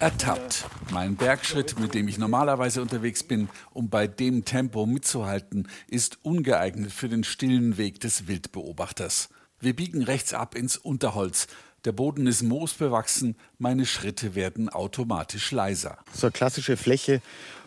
[0.00, 0.64] Ertappt.
[0.92, 6.90] Mein Bergschritt, mit dem ich normalerweise unterwegs bin, um bei dem Tempo mitzuhalten, ist ungeeignet
[6.90, 9.28] für den stillen Weg des Wildbeobachters.
[9.60, 11.48] Wir biegen rechts ab ins Unterholz,
[11.84, 15.98] der Boden ist moosbewachsen, meine Schritte werden automatisch leiser.
[16.14, 17.20] So eine klassische Fläche,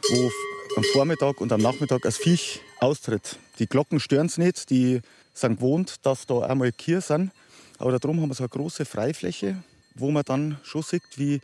[0.09, 0.31] wo
[0.75, 3.37] am Vormittag und am Nachmittag das Viech austritt.
[3.59, 5.01] Die Glocken stören es nicht, die
[5.35, 7.31] sind gewohnt, dass da einmal Kier sind.
[7.77, 9.57] Aber darum haben wir so eine große Freifläche,
[9.93, 11.39] wo man dann schon sieht, wie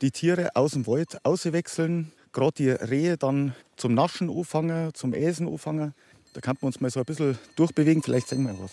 [0.00, 5.48] die Tiere aus dem Wald auswechseln, gerade die Rehe dann zum Naschen anfangen, zum Essen
[5.48, 5.94] anfangen.
[6.32, 8.72] Da kann man uns mal so ein bisschen durchbewegen, vielleicht sehen wir was.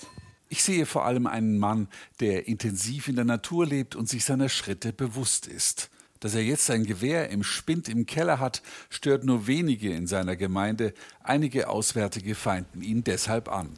[0.49, 1.88] Ich sehe vor allem einen Mann,
[2.19, 5.89] der intensiv in der Natur lebt und sich seiner Schritte bewusst ist.
[6.19, 10.36] Dass er jetzt sein Gewehr im Spind im Keller hat, stört nur wenige in seiner
[10.36, 10.93] Gemeinde.
[11.23, 13.69] Einige Auswärtige feinden ihn deshalb an.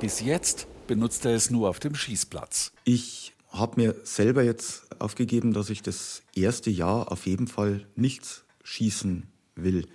[0.00, 2.72] Bis jetzt benutzt er es nur auf dem Schießplatz.
[2.84, 8.44] Ich habe mir selber jetzt aufgegeben, dass ich das erste Jahr auf jeden Fall nichts
[8.64, 9.86] schießen will.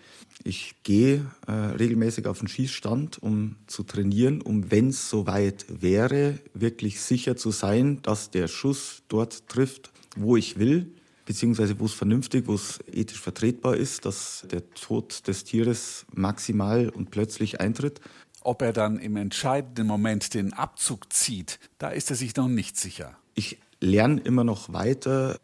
[0.44, 6.40] Ich gehe äh, regelmäßig auf den Schießstand, um zu trainieren, um, wenn es soweit wäre,
[6.54, 10.92] wirklich sicher zu sein, dass der Schuss dort trifft, wo ich will,
[11.26, 16.90] beziehungsweise wo es vernünftig, wo es ethisch vertretbar ist, dass der Tod des Tieres maximal
[16.90, 18.00] und plötzlich eintritt.
[18.48, 22.78] Ob er dann im entscheidenden Moment den Abzug zieht, da ist er sich noch nicht
[22.78, 23.18] sicher.
[23.34, 25.42] Ich lerne immer noch weiter,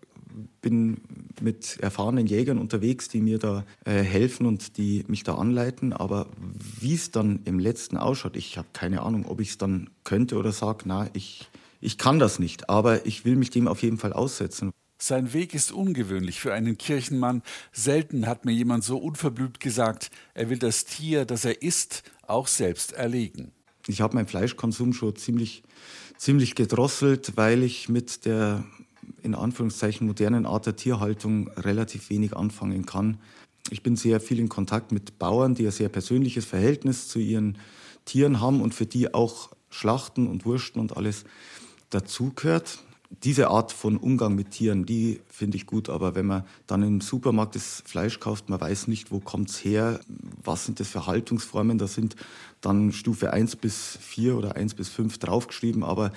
[0.61, 1.01] bin
[1.41, 5.91] mit erfahrenen Jägern unterwegs, die mir da äh, helfen und die mich da anleiten.
[5.91, 6.27] Aber
[6.79, 10.37] wie es dann im letzten ausschaut, ich habe keine Ahnung, ob ich es dann könnte
[10.37, 11.49] oder sage, na, ich,
[11.81, 12.69] ich kann das nicht.
[12.69, 14.71] Aber ich will mich dem auf jeden Fall aussetzen.
[14.97, 17.43] Sein Weg ist ungewöhnlich für einen Kirchenmann.
[17.73, 22.47] Selten hat mir jemand so unverblümt gesagt, er will das Tier, das er isst, auch
[22.47, 23.51] selbst erlegen.
[23.87, 25.63] Ich habe meinen Fleischkonsum schon ziemlich,
[26.17, 28.63] ziemlich gedrosselt, weil ich mit der
[29.21, 33.19] in Anführungszeichen modernen Art der Tierhaltung relativ wenig anfangen kann.
[33.69, 37.57] Ich bin sehr viel in Kontakt mit Bauern, die ein sehr persönliches Verhältnis zu ihren
[38.05, 41.25] Tieren haben und für die auch Schlachten und Wursten und alles
[41.89, 42.79] dazugehört
[43.23, 45.89] diese Art von Umgang mit Tieren, die finde ich gut.
[45.89, 49.63] Aber wenn man dann im Supermarkt das Fleisch kauft, man weiß nicht, wo kommt es
[49.63, 49.99] her,
[50.43, 52.15] was sind das für Haltungsformen, da sind
[52.61, 55.83] dann Stufe 1 bis 4 oder 1 bis 5 draufgeschrieben.
[55.83, 56.11] Aber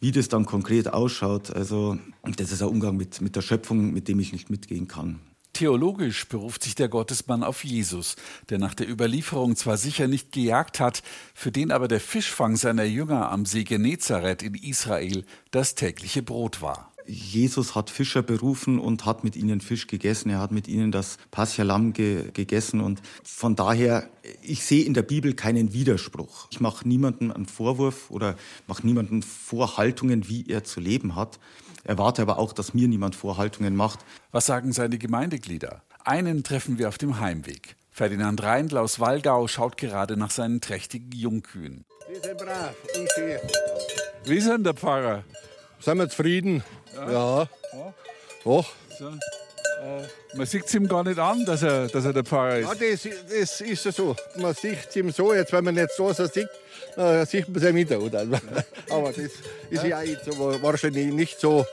[0.00, 1.96] wie das dann konkret ausschaut, also
[2.36, 5.20] das ist ein Umgang mit, mit der Schöpfung, mit dem ich nicht mitgehen kann.
[5.52, 8.16] Theologisch beruft sich der Gottesmann auf Jesus,
[8.48, 11.02] der nach der Überlieferung zwar sicher nicht gejagt hat,
[11.34, 16.62] für den aber der Fischfang seiner Jünger am See Genezareth in Israel das tägliche Brot
[16.62, 16.92] war.
[17.06, 20.30] Jesus hat Fischer berufen und hat mit ihnen Fisch gegessen.
[20.30, 22.80] Er hat mit ihnen das Paschalam ge gegessen.
[22.80, 24.08] Und von daher,
[24.40, 26.46] ich sehe in der Bibel keinen Widerspruch.
[26.50, 28.36] Ich mache niemandem einen Vorwurf oder
[28.68, 31.38] mache niemandem Vorhaltungen, wie er zu leben hat
[31.84, 34.00] erwarte aber auch, dass mir niemand Vorhaltungen macht.
[34.30, 35.82] Was sagen seine Gemeindeglieder?
[36.04, 37.76] Einen treffen wir auf dem Heimweg.
[37.90, 41.84] Ferdinand Reindl aus Wallgau schaut gerade nach seinen trächtigen Jungkühen.
[42.08, 43.38] Die sind brav und schön.
[44.24, 45.24] Wie ist denn der Pfarrer?
[45.80, 46.64] Sind wir zufrieden?
[46.94, 47.10] Ja.
[47.10, 47.48] ja.
[47.72, 47.94] ja.
[48.44, 48.72] Doch.
[49.82, 49.88] So.
[49.88, 52.68] Äh, man sieht es ihm gar nicht an, dass er, dass er der Pfarrer ist.
[52.68, 54.16] Ja, das, das ist ja so.
[54.36, 56.48] Man sieht es ihm so, jetzt wenn man nicht so, so sieht,
[56.96, 58.40] dann sieht man es ihm wieder.
[58.90, 61.66] Aber das ist ja jetzt wahrscheinlich nicht so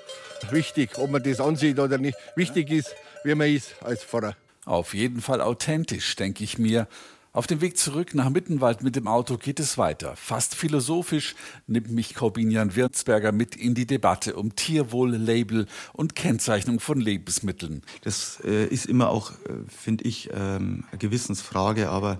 [0.52, 2.18] wichtig, ob man das ansieht oder nicht.
[2.36, 4.36] Wichtig ist, wie man ist als Pfarrer.
[4.66, 6.88] Auf jeden Fall authentisch, denke ich mir.
[7.32, 10.16] Auf dem Weg zurück nach Mittenwald mit dem Auto geht es weiter.
[10.16, 11.36] Fast philosophisch
[11.68, 17.84] nimmt mich Corbinian Wirtsberger mit in die Debatte um Tierwohl, Label und Kennzeichnung von Lebensmitteln.
[18.02, 19.36] Das äh, ist immer auch, äh,
[19.68, 22.20] finde ich, ähm, eine Gewissensfrage, aber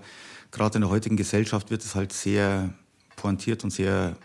[0.52, 2.72] gerade in der heutigen Gesellschaft wird es halt sehr
[3.16, 4.16] pointiert und sehr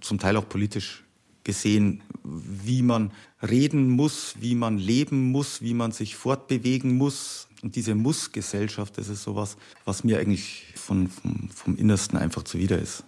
[0.00, 1.04] zum Teil auch politisch
[1.44, 7.45] gesehen, wie man reden muss, wie man leben muss, wie man sich fortbewegen muss.
[7.66, 12.78] Und diese Muss-Gesellschaft, das ist sowas, was mir eigentlich von, vom, vom Innersten einfach zuwider
[12.78, 13.02] ist.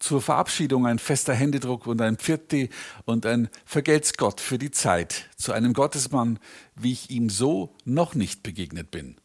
[0.00, 2.68] Zur Verabschiedung ein fester Händedruck und ein Pfirti
[3.06, 6.38] und ein Vergelt's Gott für die Zeit zu einem Gottesmann,
[6.76, 9.16] wie ich ihm so noch nicht begegnet bin.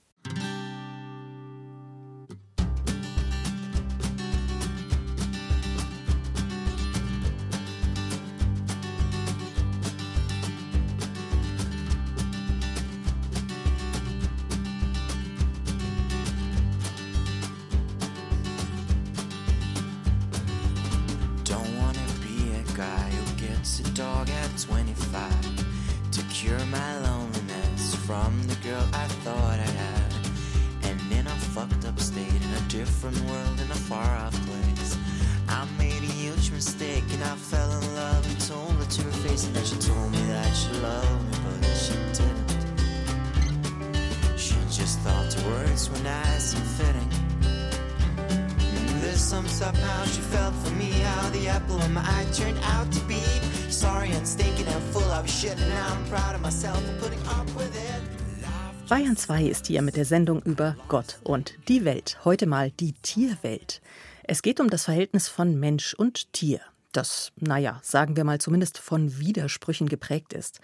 [59.68, 62.20] Hier mit der Sendung über Gott und die Welt.
[62.24, 63.82] Heute mal die Tierwelt.
[64.24, 66.62] Es geht um das Verhältnis von Mensch und Tier,
[66.94, 70.62] das, naja, sagen wir mal zumindest von Widersprüchen geprägt ist.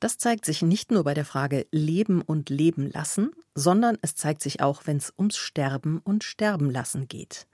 [0.00, 4.42] Das zeigt sich nicht nur bei der Frage Leben und Leben lassen, sondern es zeigt
[4.42, 7.46] sich auch, wenn es ums Sterben und Sterben lassen geht.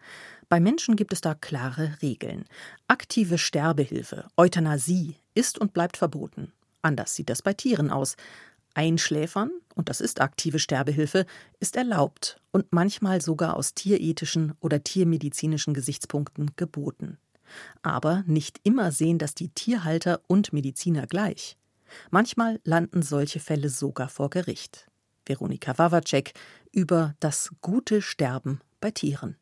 [0.48, 2.46] Bei Menschen gibt es da klare Regeln.
[2.88, 6.52] Aktive Sterbehilfe, Euthanasie, ist und bleibt verboten.
[6.80, 8.16] Anders sieht das bei Tieren aus.
[8.78, 11.26] Einschläfern, und das ist aktive Sterbehilfe,
[11.58, 17.18] ist erlaubt und manchmal sogar aus tierethischen oder tiermedizinischen Gesichtspunkten geboten.
[17.82, 21.56] Aber nicht immer sehen das die Tierhalter und Mediziner gleich.
[22.10, 24.86] Manchmal landen solche Fälle sogar vor Gericht.
[25.26, 26.34] Veronika Wawacek
[26.70, 29.36] über das gute Sterben bei Tieren.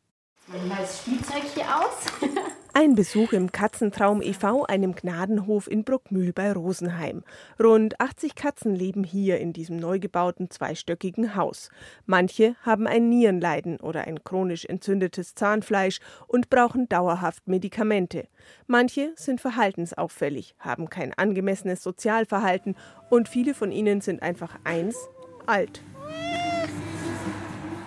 [0.51, 2.07] Ein neues Spielzeug hier aus.
[2.79, 7.23] Ein Besuch im Katzentraum e.V., einem Gnadenhof in Bruckmühl bei Rosenheim.
[7.59, 11.71] Rund 80 Katzen leben hier in diesem neu gebauten zweistöckigen Haus.
[12.05, 18.27] Manche haben ein Nierenleiden oder ein chronisch entzündetes Zahnfleisch und brauchen dauerhaft Medikamente.
[18.67, 22.75] Manche sind verhaltensauffällig, haben kein angemessenes Sozialverhalten
[23.09, 25.09] und viele von ihnen sind einfach eins
[25.47, 25.81] alt.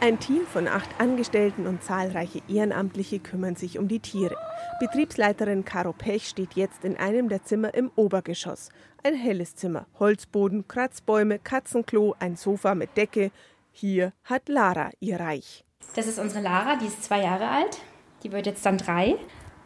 [0.02, 4.34] Ein Team von acht Angestellten und zahlreiche Ehrenamtliche kümmern sich um die Tiere.
[4.80, 8.70] Betriebsleiterin Caro Pech steht jetzt in einem der Zimmer im Obergeschoss.
[9.04, 13.30] Ein helles Zimmer, Holzboden, Kratzbäume, Katzenklo, ein Sofa mit Decke.
[13.72, 15.66] Hier hat Lara ihr Reich.
[15.94, 17.76] Das ist unsere Lara, die ist zwei Jahre alt.
[18.22, 19.16] Die wird jetzt dann drei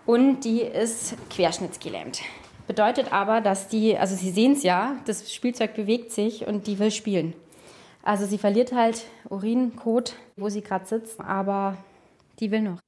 [0.05, 2.23] und die ist querschnittsgelähmt.
[2.67, 6.81] Bedeutet aber, dass die, also Sie sehen es ja, das Spielzeug bewegt sich und die
[6.81, 7.35] will spielen.
[8.05, 11.79] Also sie verliert halt Urin, Kot, wo sie gerade sitzt, aber
[12.39, 12.79] die will noch.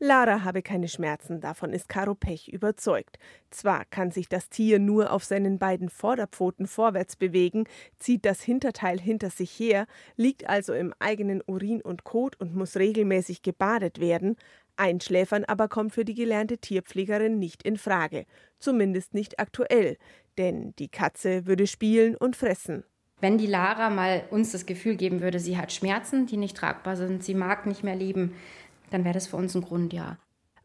[0.00, 3.18] Lara habe keine Schmerzen, davon ist Karo Pech überzeugt.
[3.50, 7.64] Zwar kann sich das Tier nur auf seinen beiden Vorderpfoten vorwärts bewegen,
[8.00, 9.86] zieht das Hinterteil hinter sich her,
[10.16, 14.36] liegt also im eigenen Urin und Kot und muss regelmäßig gebadet werden.
[14.76, 18.24] Einschläfern aber kommt für die gelernte Tierpflegerin nicht in Frage,
[18.58, 19.98] zumindest nicht aktuell,
[20.36, 22.84] denn die Katze würde spielen und fressen.
[23.20, 26.96] Wenn die Lara mal uns das Gefühl geben würde, sie hat Schmerzen, die nicht tragbar
[26.96, 28.34] sind, sie mag nicht mehr leben,
[28.90, 30.18] dann wäre das für uns ein Grund, ja.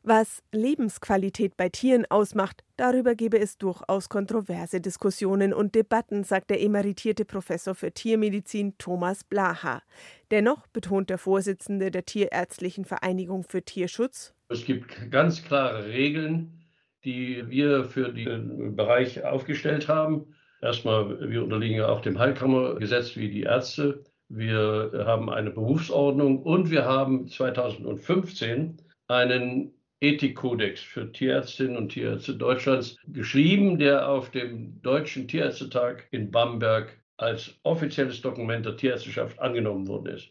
[0.05, 6.61] Was Lebensqualität bei Tieren ausmacht, darüber gebe es durchaus kontroverse Diskussionen und Debatten, sagt der
[6.61, 9.81] emeritierte Professor für Tiermedizin Thomas Blaha.
[10.29, 16.65] Dennoch betont der Vorsitzende der Tierärztlichen Vereinigung für Tierschutz: Es gibt ganz klare Regeln,
[17.05, 20.35] die wir für den Bereich aufgestellt haben.
[20.63, 24.01] Erstmal, wir unterliegen ja auch dem Heilkammergesetz wie die Ärzte.
[24.29, 28.77] Wir haben eine Berufsordnung und wir haben 2015
[29.09, 36.97] einen Ethikkodex für Tierärztinnen und Tierärzte Deutschlands geschrieben, der auf dem Deutschen Tierärztetag in Bamberg
[37.17, 40.29] als offizielles Dokument der Tierärzteschaft angenommen worden ist.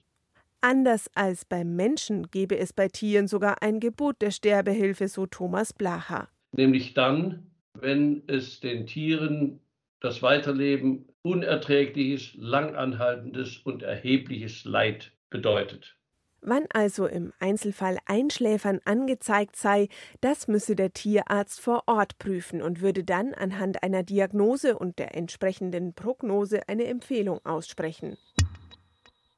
[0.62, 5.74] Anders als beim Menschen gebe es bei Tieren sogar ein Gebot der Sterbehilfe, so Thomas
[5.74, 6.28] Blacher.
[6.52, 9.60] Nämlich dann, wenn es den Tieren
[10.02, 15.96] das Weiterleben unerträgliches, langanhaltendes und erhebliches Leid bedeutet.
[16.44, 19.88] Wann also im Einzelfall Einschläfern angezeigt sei,
[20.20, 25.14] das müsse der Tierarzt vor Ort prüfen und würde dann anhand einer Diagnose und der
[25.14, 28.16] entsprechenden Prognose eine Empfehlung aussprechen.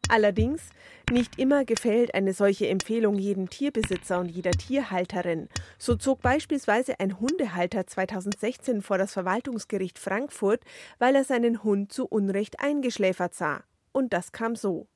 [0.08, 0.62] Allerdings,
[1.10, 5.48] nicht immer gefällt eine solche Empfehlung jedem Tierbesitzer und jeder Tierhalterin.
[5.78, 10.62] So zog beispielsweise ein Hundehalter 2016 vor das Verwaltungsgericht Frankfurt,
[10.98, 13.64] weil er seinen Hund zu Unrecht eingeschläfert sah.
[13.92, 14.86] Und das kam so.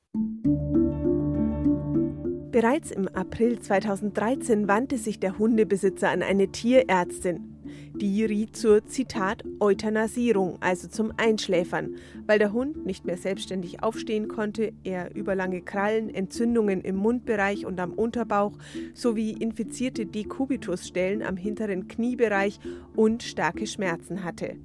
[2.51, 7.58] Bereits im April 2013 wandte sich der Hundebesitzer an eine Tierärztin.
[7.93, 11.95] Die riet zur Zitat Euthanasierung, also zum Einschläfern,
[12.27, 17.79] weil der Hund nicht mehr selbstständig aufstehen konnte, er überlange Krallen, Entzündungen im Mundbereich und
[17.79, 18.53] am Unterbauch
[18.93, 22.59] sowie infizierte Dekubitusstellen am hinteren Kniebereich
[22.95, 24.55] und starke Schmerzen hatte.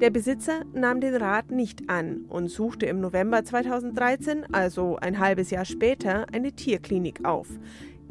[0.00, 5.50] Der Besitzer nahm den Rat nicht an und suchte im November 2013, also ein halbes
[5.50, 7.48] Jahr später, eine Tierklinik auf.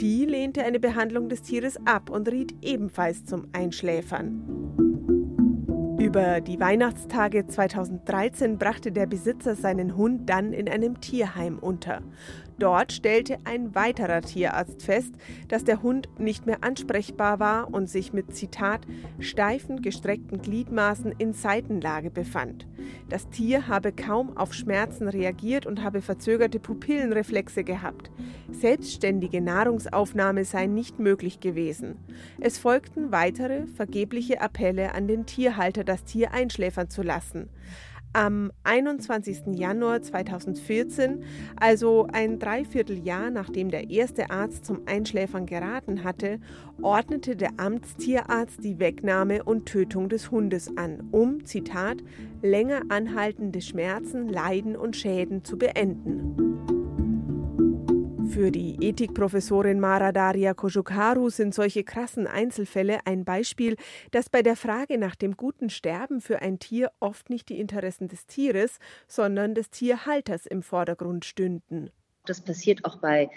[0.02, 4.42] Die lehnte eine Behandlung des Tieres ab und riet ebenfalls zum Einschläfern.
[6.00, 12.02] Über die Weihnachtstage 2013 brachte der Besitzer seinen Hund dann in einem Tierheim unter.
[12.60, 15.14] Dort stellte ein weiterer Tierarzt fest,
[15.48, 18.82] dass der Hund nicht mehr ansprechbar war und sich mit Zitat
[19.20, 22.68] steifen gestreckten Gliedmaßen in Seitenlage befand.
[23.10, 28.12] Das Tier habe kaum auf Schmerzen reagiert und habe verzögerte Pupillenreflexe gehabt.
[28.52, 31.98] Selbstständige Nahrungsaufnahme sei nicht möglich gewesen.
[32.40, 37.50] Es folgten weitere vergebliche Appelle an den Tierhalter, das Tier einschläfern zu lassen.
[38.16, 39.56] Am 21.
[39.56, 41.24] Januar 2014,
[41.56, 46.40] also ein Dreivierteljahr nachdem der erste Arzt zum Einschläfern geraten hatte,
[46.84, 52.04] ordnete der Amtstierarzt die Wegnahme und Tötung des Hundes an, um, Zitat,
[52.44, 56.73] länger anhaltende Schmerzen, Leiden und Schäden zu beenden.
[58.34, 63.76] Für die Ethikprofessorin Mara Daria Kojukaru sind solche krassen Einzelfälle ein Beispiel,
[64.10, 68.08] dass bei der Frage nach dem guten Sterben für ein Tier oft nicht die Interessen
[68.08, 71.92] des Tieres, sondern des Tierhalters im Vordergrund stünden.
[72.26, 73.30] Das passiert auch bei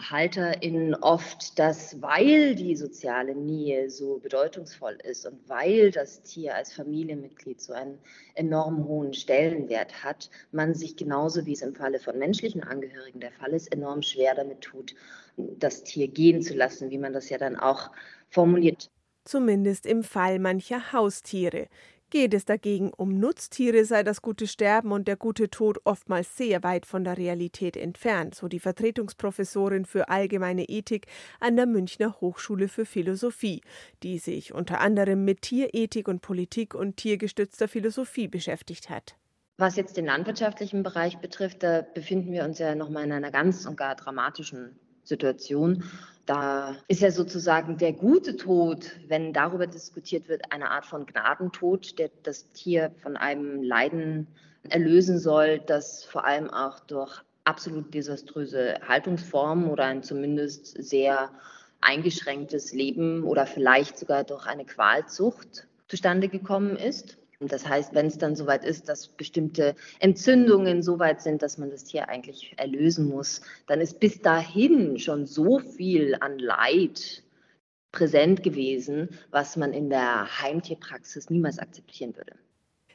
[0.00, 6.72] HalterInnen oft, dass weil die soziale Nähe so bedeutungsvoll ist und weil das Tier als
[6.72, 7.98] Familienmitglied so einen
[8.34, 13.32] enorm hohen Stellenwert hat, man sich genauso wie es im Falle von menschlichen Angehörigen der
[13.32, 14.94] Fall ist, enorm schwer damit tut,
[15.36, 17.90] das Tier gehen zu lassen, wie man das ja dann auch
[18.30, 18.90] formuliert.
[19.24, 21.66] Zumindest im Fall mancher Haustiere.
[22.10, 26.64] Geht es dagegen um Nutztiere, sei das gute Sterben und der gute Tod oftmals sehr
[26.64, 31.06] weit von der Realität entfernt, so die Vertretungsprofessorin für allgemeine Ethik
[31.38, 33.60] an der Münchner Hochschule für Philosophie,
[34.02, 39.14] die sich unter anderem mit Tierethik und Politik und tiergestützter Philosophie beschäftigt hat.
[39.56, 43.66] Was jetzt den landwirtschaftlichen Bereich betrifft, da befinden wir uns ja nochmal in einer ganz
[43.66, 45.84] und gar dramatischen Situation.
[46.30, 51.98] Da ist ja sozusagen der gute Tod, wenn darüber diskutiert wird, eine Art von Gnadentod,
[51.98, 54.28] der das Tier von einem Leiden
[54.68, 61.32] erlösen soll, das vor allem auch durch absolut desaströse Haltungsformen oder ein zumindest sehr
[61.80, 67.18] eingeschränktes Leben oder vielleicht sogar durch eine Qualzucht zustande gekommen ist.
[67.40, 71.70] Das heißt, wenn es dann soweit ist, dass bestimmte Entzündungen so weit sind, dass man
[71.70, 77.22] das Tier eigentlich erlösen muss, dann ist bis dahin schon so viel an Leid
[77.92, 82.34] präsent gewesen, was man in der Heimtierpraxis niemals akzeptieren würde.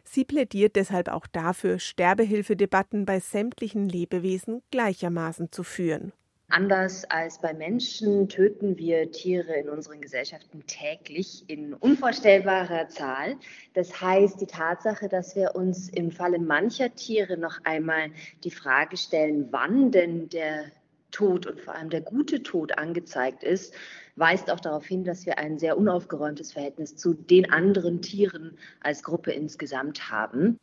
[0.03, 6.13] Sie plädiert deshalb auch dafür, Sterbehilfedebatten bei sämtlichen Lebewesen gleichermaßen zu führen.
[6.47, 13.35] Anders als bei Menschen töten wir Tiere in unseren Gesellschaften täglich in unvorstellbarer Zahl.
[13.73, 18.11] Das heißt, die Tatsache, dass wir uns im Falle mancher Tiere noch einmal
[18.43, 20.65] die Frage stellen, wann denn der
[21.09, 23.73] Tod und vor allem der gute Tod angezeigt ist,
[24.15, 29.01] weist auch darauf hin, dass wir ein sehr unaufgeräumtes Verhältnis zu den anderen Tieren als
[29.01, 30.59] Gruppe insgesamt haben.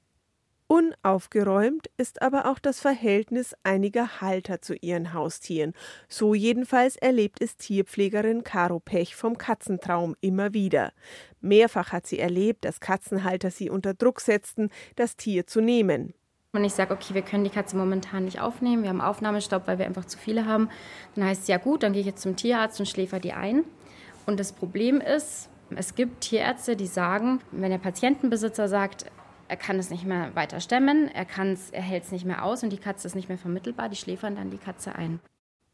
[0.73, 5.75] Unaufgeräumt ist aber auch das Verhältnis einiger Halter zu ihren Haustieren.
[6.09, 10.95] So jedenfalls erlebt es Tierpflegerin Caro Pech vom Katzentraum immer wieder.
[11.43, 16.15] Mehrfach hat sie erlebt, dass Katzenhalter sie unter Druck setzten, das Tier zu nehmen.
[16.53, 19.77] Wenn ich sage, okay, wir können die Katze momentan nicht aufnehmen, wir haben Aufnahmestopp, weil
[19.79, 20.71] wir einfach zu viele haben,
[21.15, 23.65] dann heißt es ja gut, dann gehe ich jetzt zum Tierarzt und schläfer die ein.
[24.25, 29.05] Und das Problem ist, es gibt Tierärzte, die sagen, wenn der Patientenbesitzer sagt,
[29.53, 32.71] er kann es nicht mehr weiter stemmen, er, er hält es nicht mehr aus und
[32.71, 35.21] die Katze ist nicht mehr vermittelbar, die schläfern dann die Katze ein.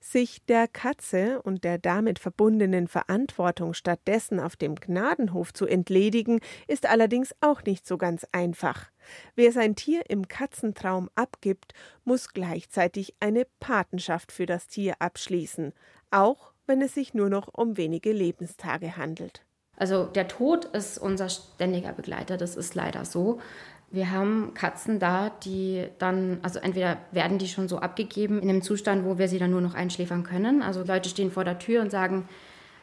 [0.01, 6.87] Sich der Katze und der damit verbundenen Verantwortung stattdessen auf dem Gnadenhof zu entledigen, ist
[6.87, 8.91] allerdings auch nicht so ganz einfach.
[9.37, 11.72] Wer sein Tier im Katzentraum abgibt,
[12.05, 15.72] muss gleichzeitig eine Patenschaft für das Tier abschließen,
[16.11, 19.45] auch wenn es sich nur noch um wenige Lebenstage handelt.
[19.79, 23.41] Also der Tod ist unser ständiger Begleiter, das ist leider so.
[23.91, 28.61] Wir haben Katzen da, die dann, also entweder werden die schon so abgegeben in einem
[28.61, 30.62] Zustand, wo wir sie dann nur noch einschläfern können.
[30.62, 32.29] Also Leute stehen vor der Tür und sagen,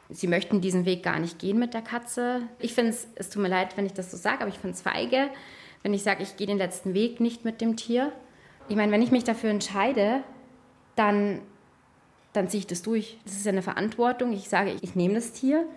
[0.09, 2.41] sie möchten diesen Weg gar nicht gehen mit der Katze.
[2.59, 4.75] Ich finde es, es tut mir leid, wenn ich das so sage, aber ich finde
[4.75, 5.29] es feige,
[5.83, 8.11] wenn ich sage, ich gehe den letzten Weg nicht mit dem Tier.
[8.69, 10.23] Ich meine, wenn ich mich dafür entscheide,
[10.95, 11.41] dann,
[12.33, 13.19] dann ziehe ich das durch.
[13.25, 14.31] Das ist ja eine Verantwortung.
[14.31, 15.67] Ich sage, ich nehme das Tier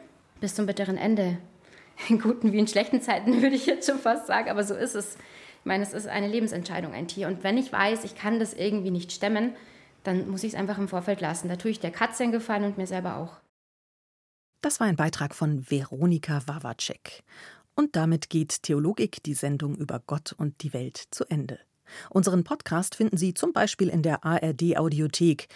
[0.40, 1.38] bis zum bitteren Ende.
[2.08, 4.94] In guten wie in schlechten Zeiten würde ich jetzt schon fast sagen, aber so ist
[4.94, 5.16] es.
[5.60, 7.26] Ich meine, es ist eine Lebensentscheidung, ein Tier.
[7.26, 9.54] Und wenn ich weiß, ich kann das irgendwie nicht stemmen,
[10.04, 11.48] dann muss ich es einfach im Vorfeld lassen.
[11.48, 13.32] Da tue ich der Katze einen Gefallen und mir selber auch.
[14.62, 17.22] Das war ein Beitrag von Veronika Wawacek.
[17.74, 21.60] Und damit geht Theologik, die Sendung über Gott und die Welt, zu Ende.
[22.10, 25.48] Unseren Podcast finden Sie zum Beispiel in der ARD Audiothek.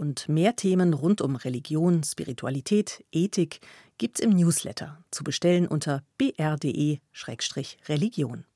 [0.00, 3.60] Und mehr Themen rund um Religion, Spiritualität, Ethik
[3.98, 8.46] gibt's im Newsletter zu bestellen unter br.de-religion.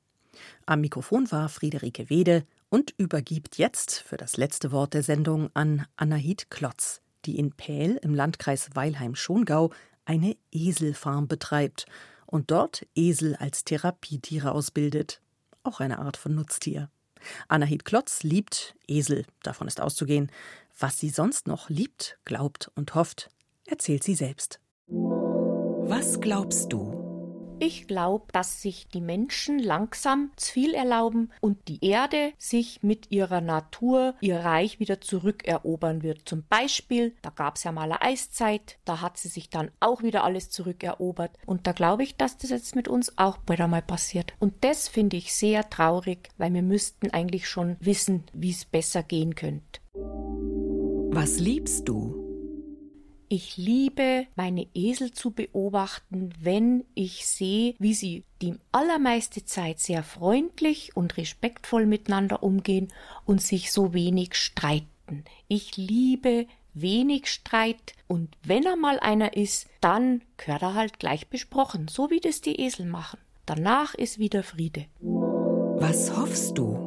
[0.64, 5.84] Am Mikrofon war Friederike Wede und übergibt jetzt für das letzte Wort der Sendung an
[5.97, 9.70] Anahit Klotz, die in Pähl im Landkreis Weilheim-Schongau
[10.07, 11.84] eine Eselfarm betreibt
[12.24, 15.20] und dort Esel als Therapietiere ausbildet.
[15.62, 16.88] Auch eine Art von Nutztier.
[17.49, 20.30] Anahit Klotz liebt Esel, davon ist auszugehen.
[20.78, 23.30] Was sie sonst noch liebt, glaubt und hofft,
[23.64, 24.60] erzählt sie selbst.
[24.88, 27.04] Was glaubst du?
[27.60, 33.12] Ich glaube, dass sich die Menschen langsam zu viel erlauben und die Erde sich mit
[33.12, 36.28] ihrer Natur ihr Reich wieder zurückerobern wird.
[36.28, 40.02] Zum Beispiel, da gab es ja mal eine Eiszeit, da hat sie sich dann auch
[40.02, 41.30] wieder alles zurückerobert.
[41.46, 44.34] Und da glaube ich, dass das jetzt mit uns auch bald einmal passiert.
[44.40, 49.04] Und das finde ich sehr traurig, weil wir müssten eigentlich schon wissen, wie es besser
[49.04, 49.84] gehen könnte.
[51.14, 52.12] Was liebst du?
[53.28, 60.02] Ich liebe, meine Esel zu beobachten, wenn ich sehe, wie sie die allermeiste Zeit sehr
[60.02, 62.92] freundlich und respektvoll miteinander umgehen
[63.26, 65.24] und sich so wenig streiten.
[65.46, 71.28] Ich liebe wenig Streit und wenn er mal einer ist, dann gehört er halt gleich
[71.28, 73.20] besprochen, so wie das die Esel machen.
[73.46, 74.86] Danach ist wieder Friede.
[75.00, 76.84] Was hoffst du?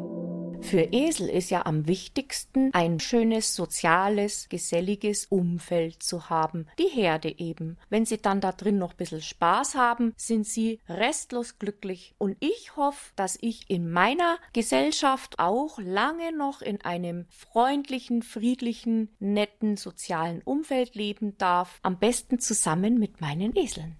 [0.61, 6.67] Für Esel ist ja am wichtigsten, ein schönes, soziales, geselliges Umfeld zu haben.
[6.77, 7.77] Die Herde eben.
[7.89, 12.15] Wenn sie dann da drin noch ein bisschen Spaß haben, sind sie restlos glücklich.
[12.17, 19.09] Und ich hoffe, dass ich in meiner Gesellschaft auch lange noch in einem freundlichen, friedlichen,
[19.19, 21.79] netten, sozialen Umfeld leben darf.
[21.81, 23.95] Am besten zusammen mit meinen Eseln.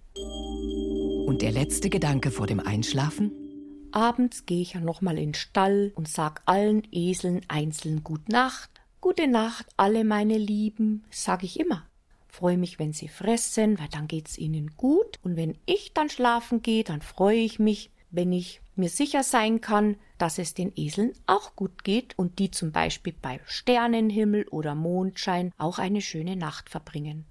[1.27, 3.46] Und der letzte Gedanke vor dem Einschlafen?
[3.91, 8.69] Abends gehe ich ja nochmal in den Stall und sag allen Eseln einzeln Gut Nacht.
[9.01, 11.83] Gute Nacht, alle meine Lieben, sag ich immer.
[12.27, 15.19] Freue mich, wenn sie fressen, weil dann geht's ihnen gut.
[15.23, 19.61] Und wenn ich dann schlafen gehe, dann freue ich mich, wenn ich mir sicher sein
[19.61, 24.75] kann, dass es den Eseln auch gut geht und die zum Beispiel bei Sternenhimmel oder
[24.75, 27.25] Mondschein auch eine schöne Nacht verbringen.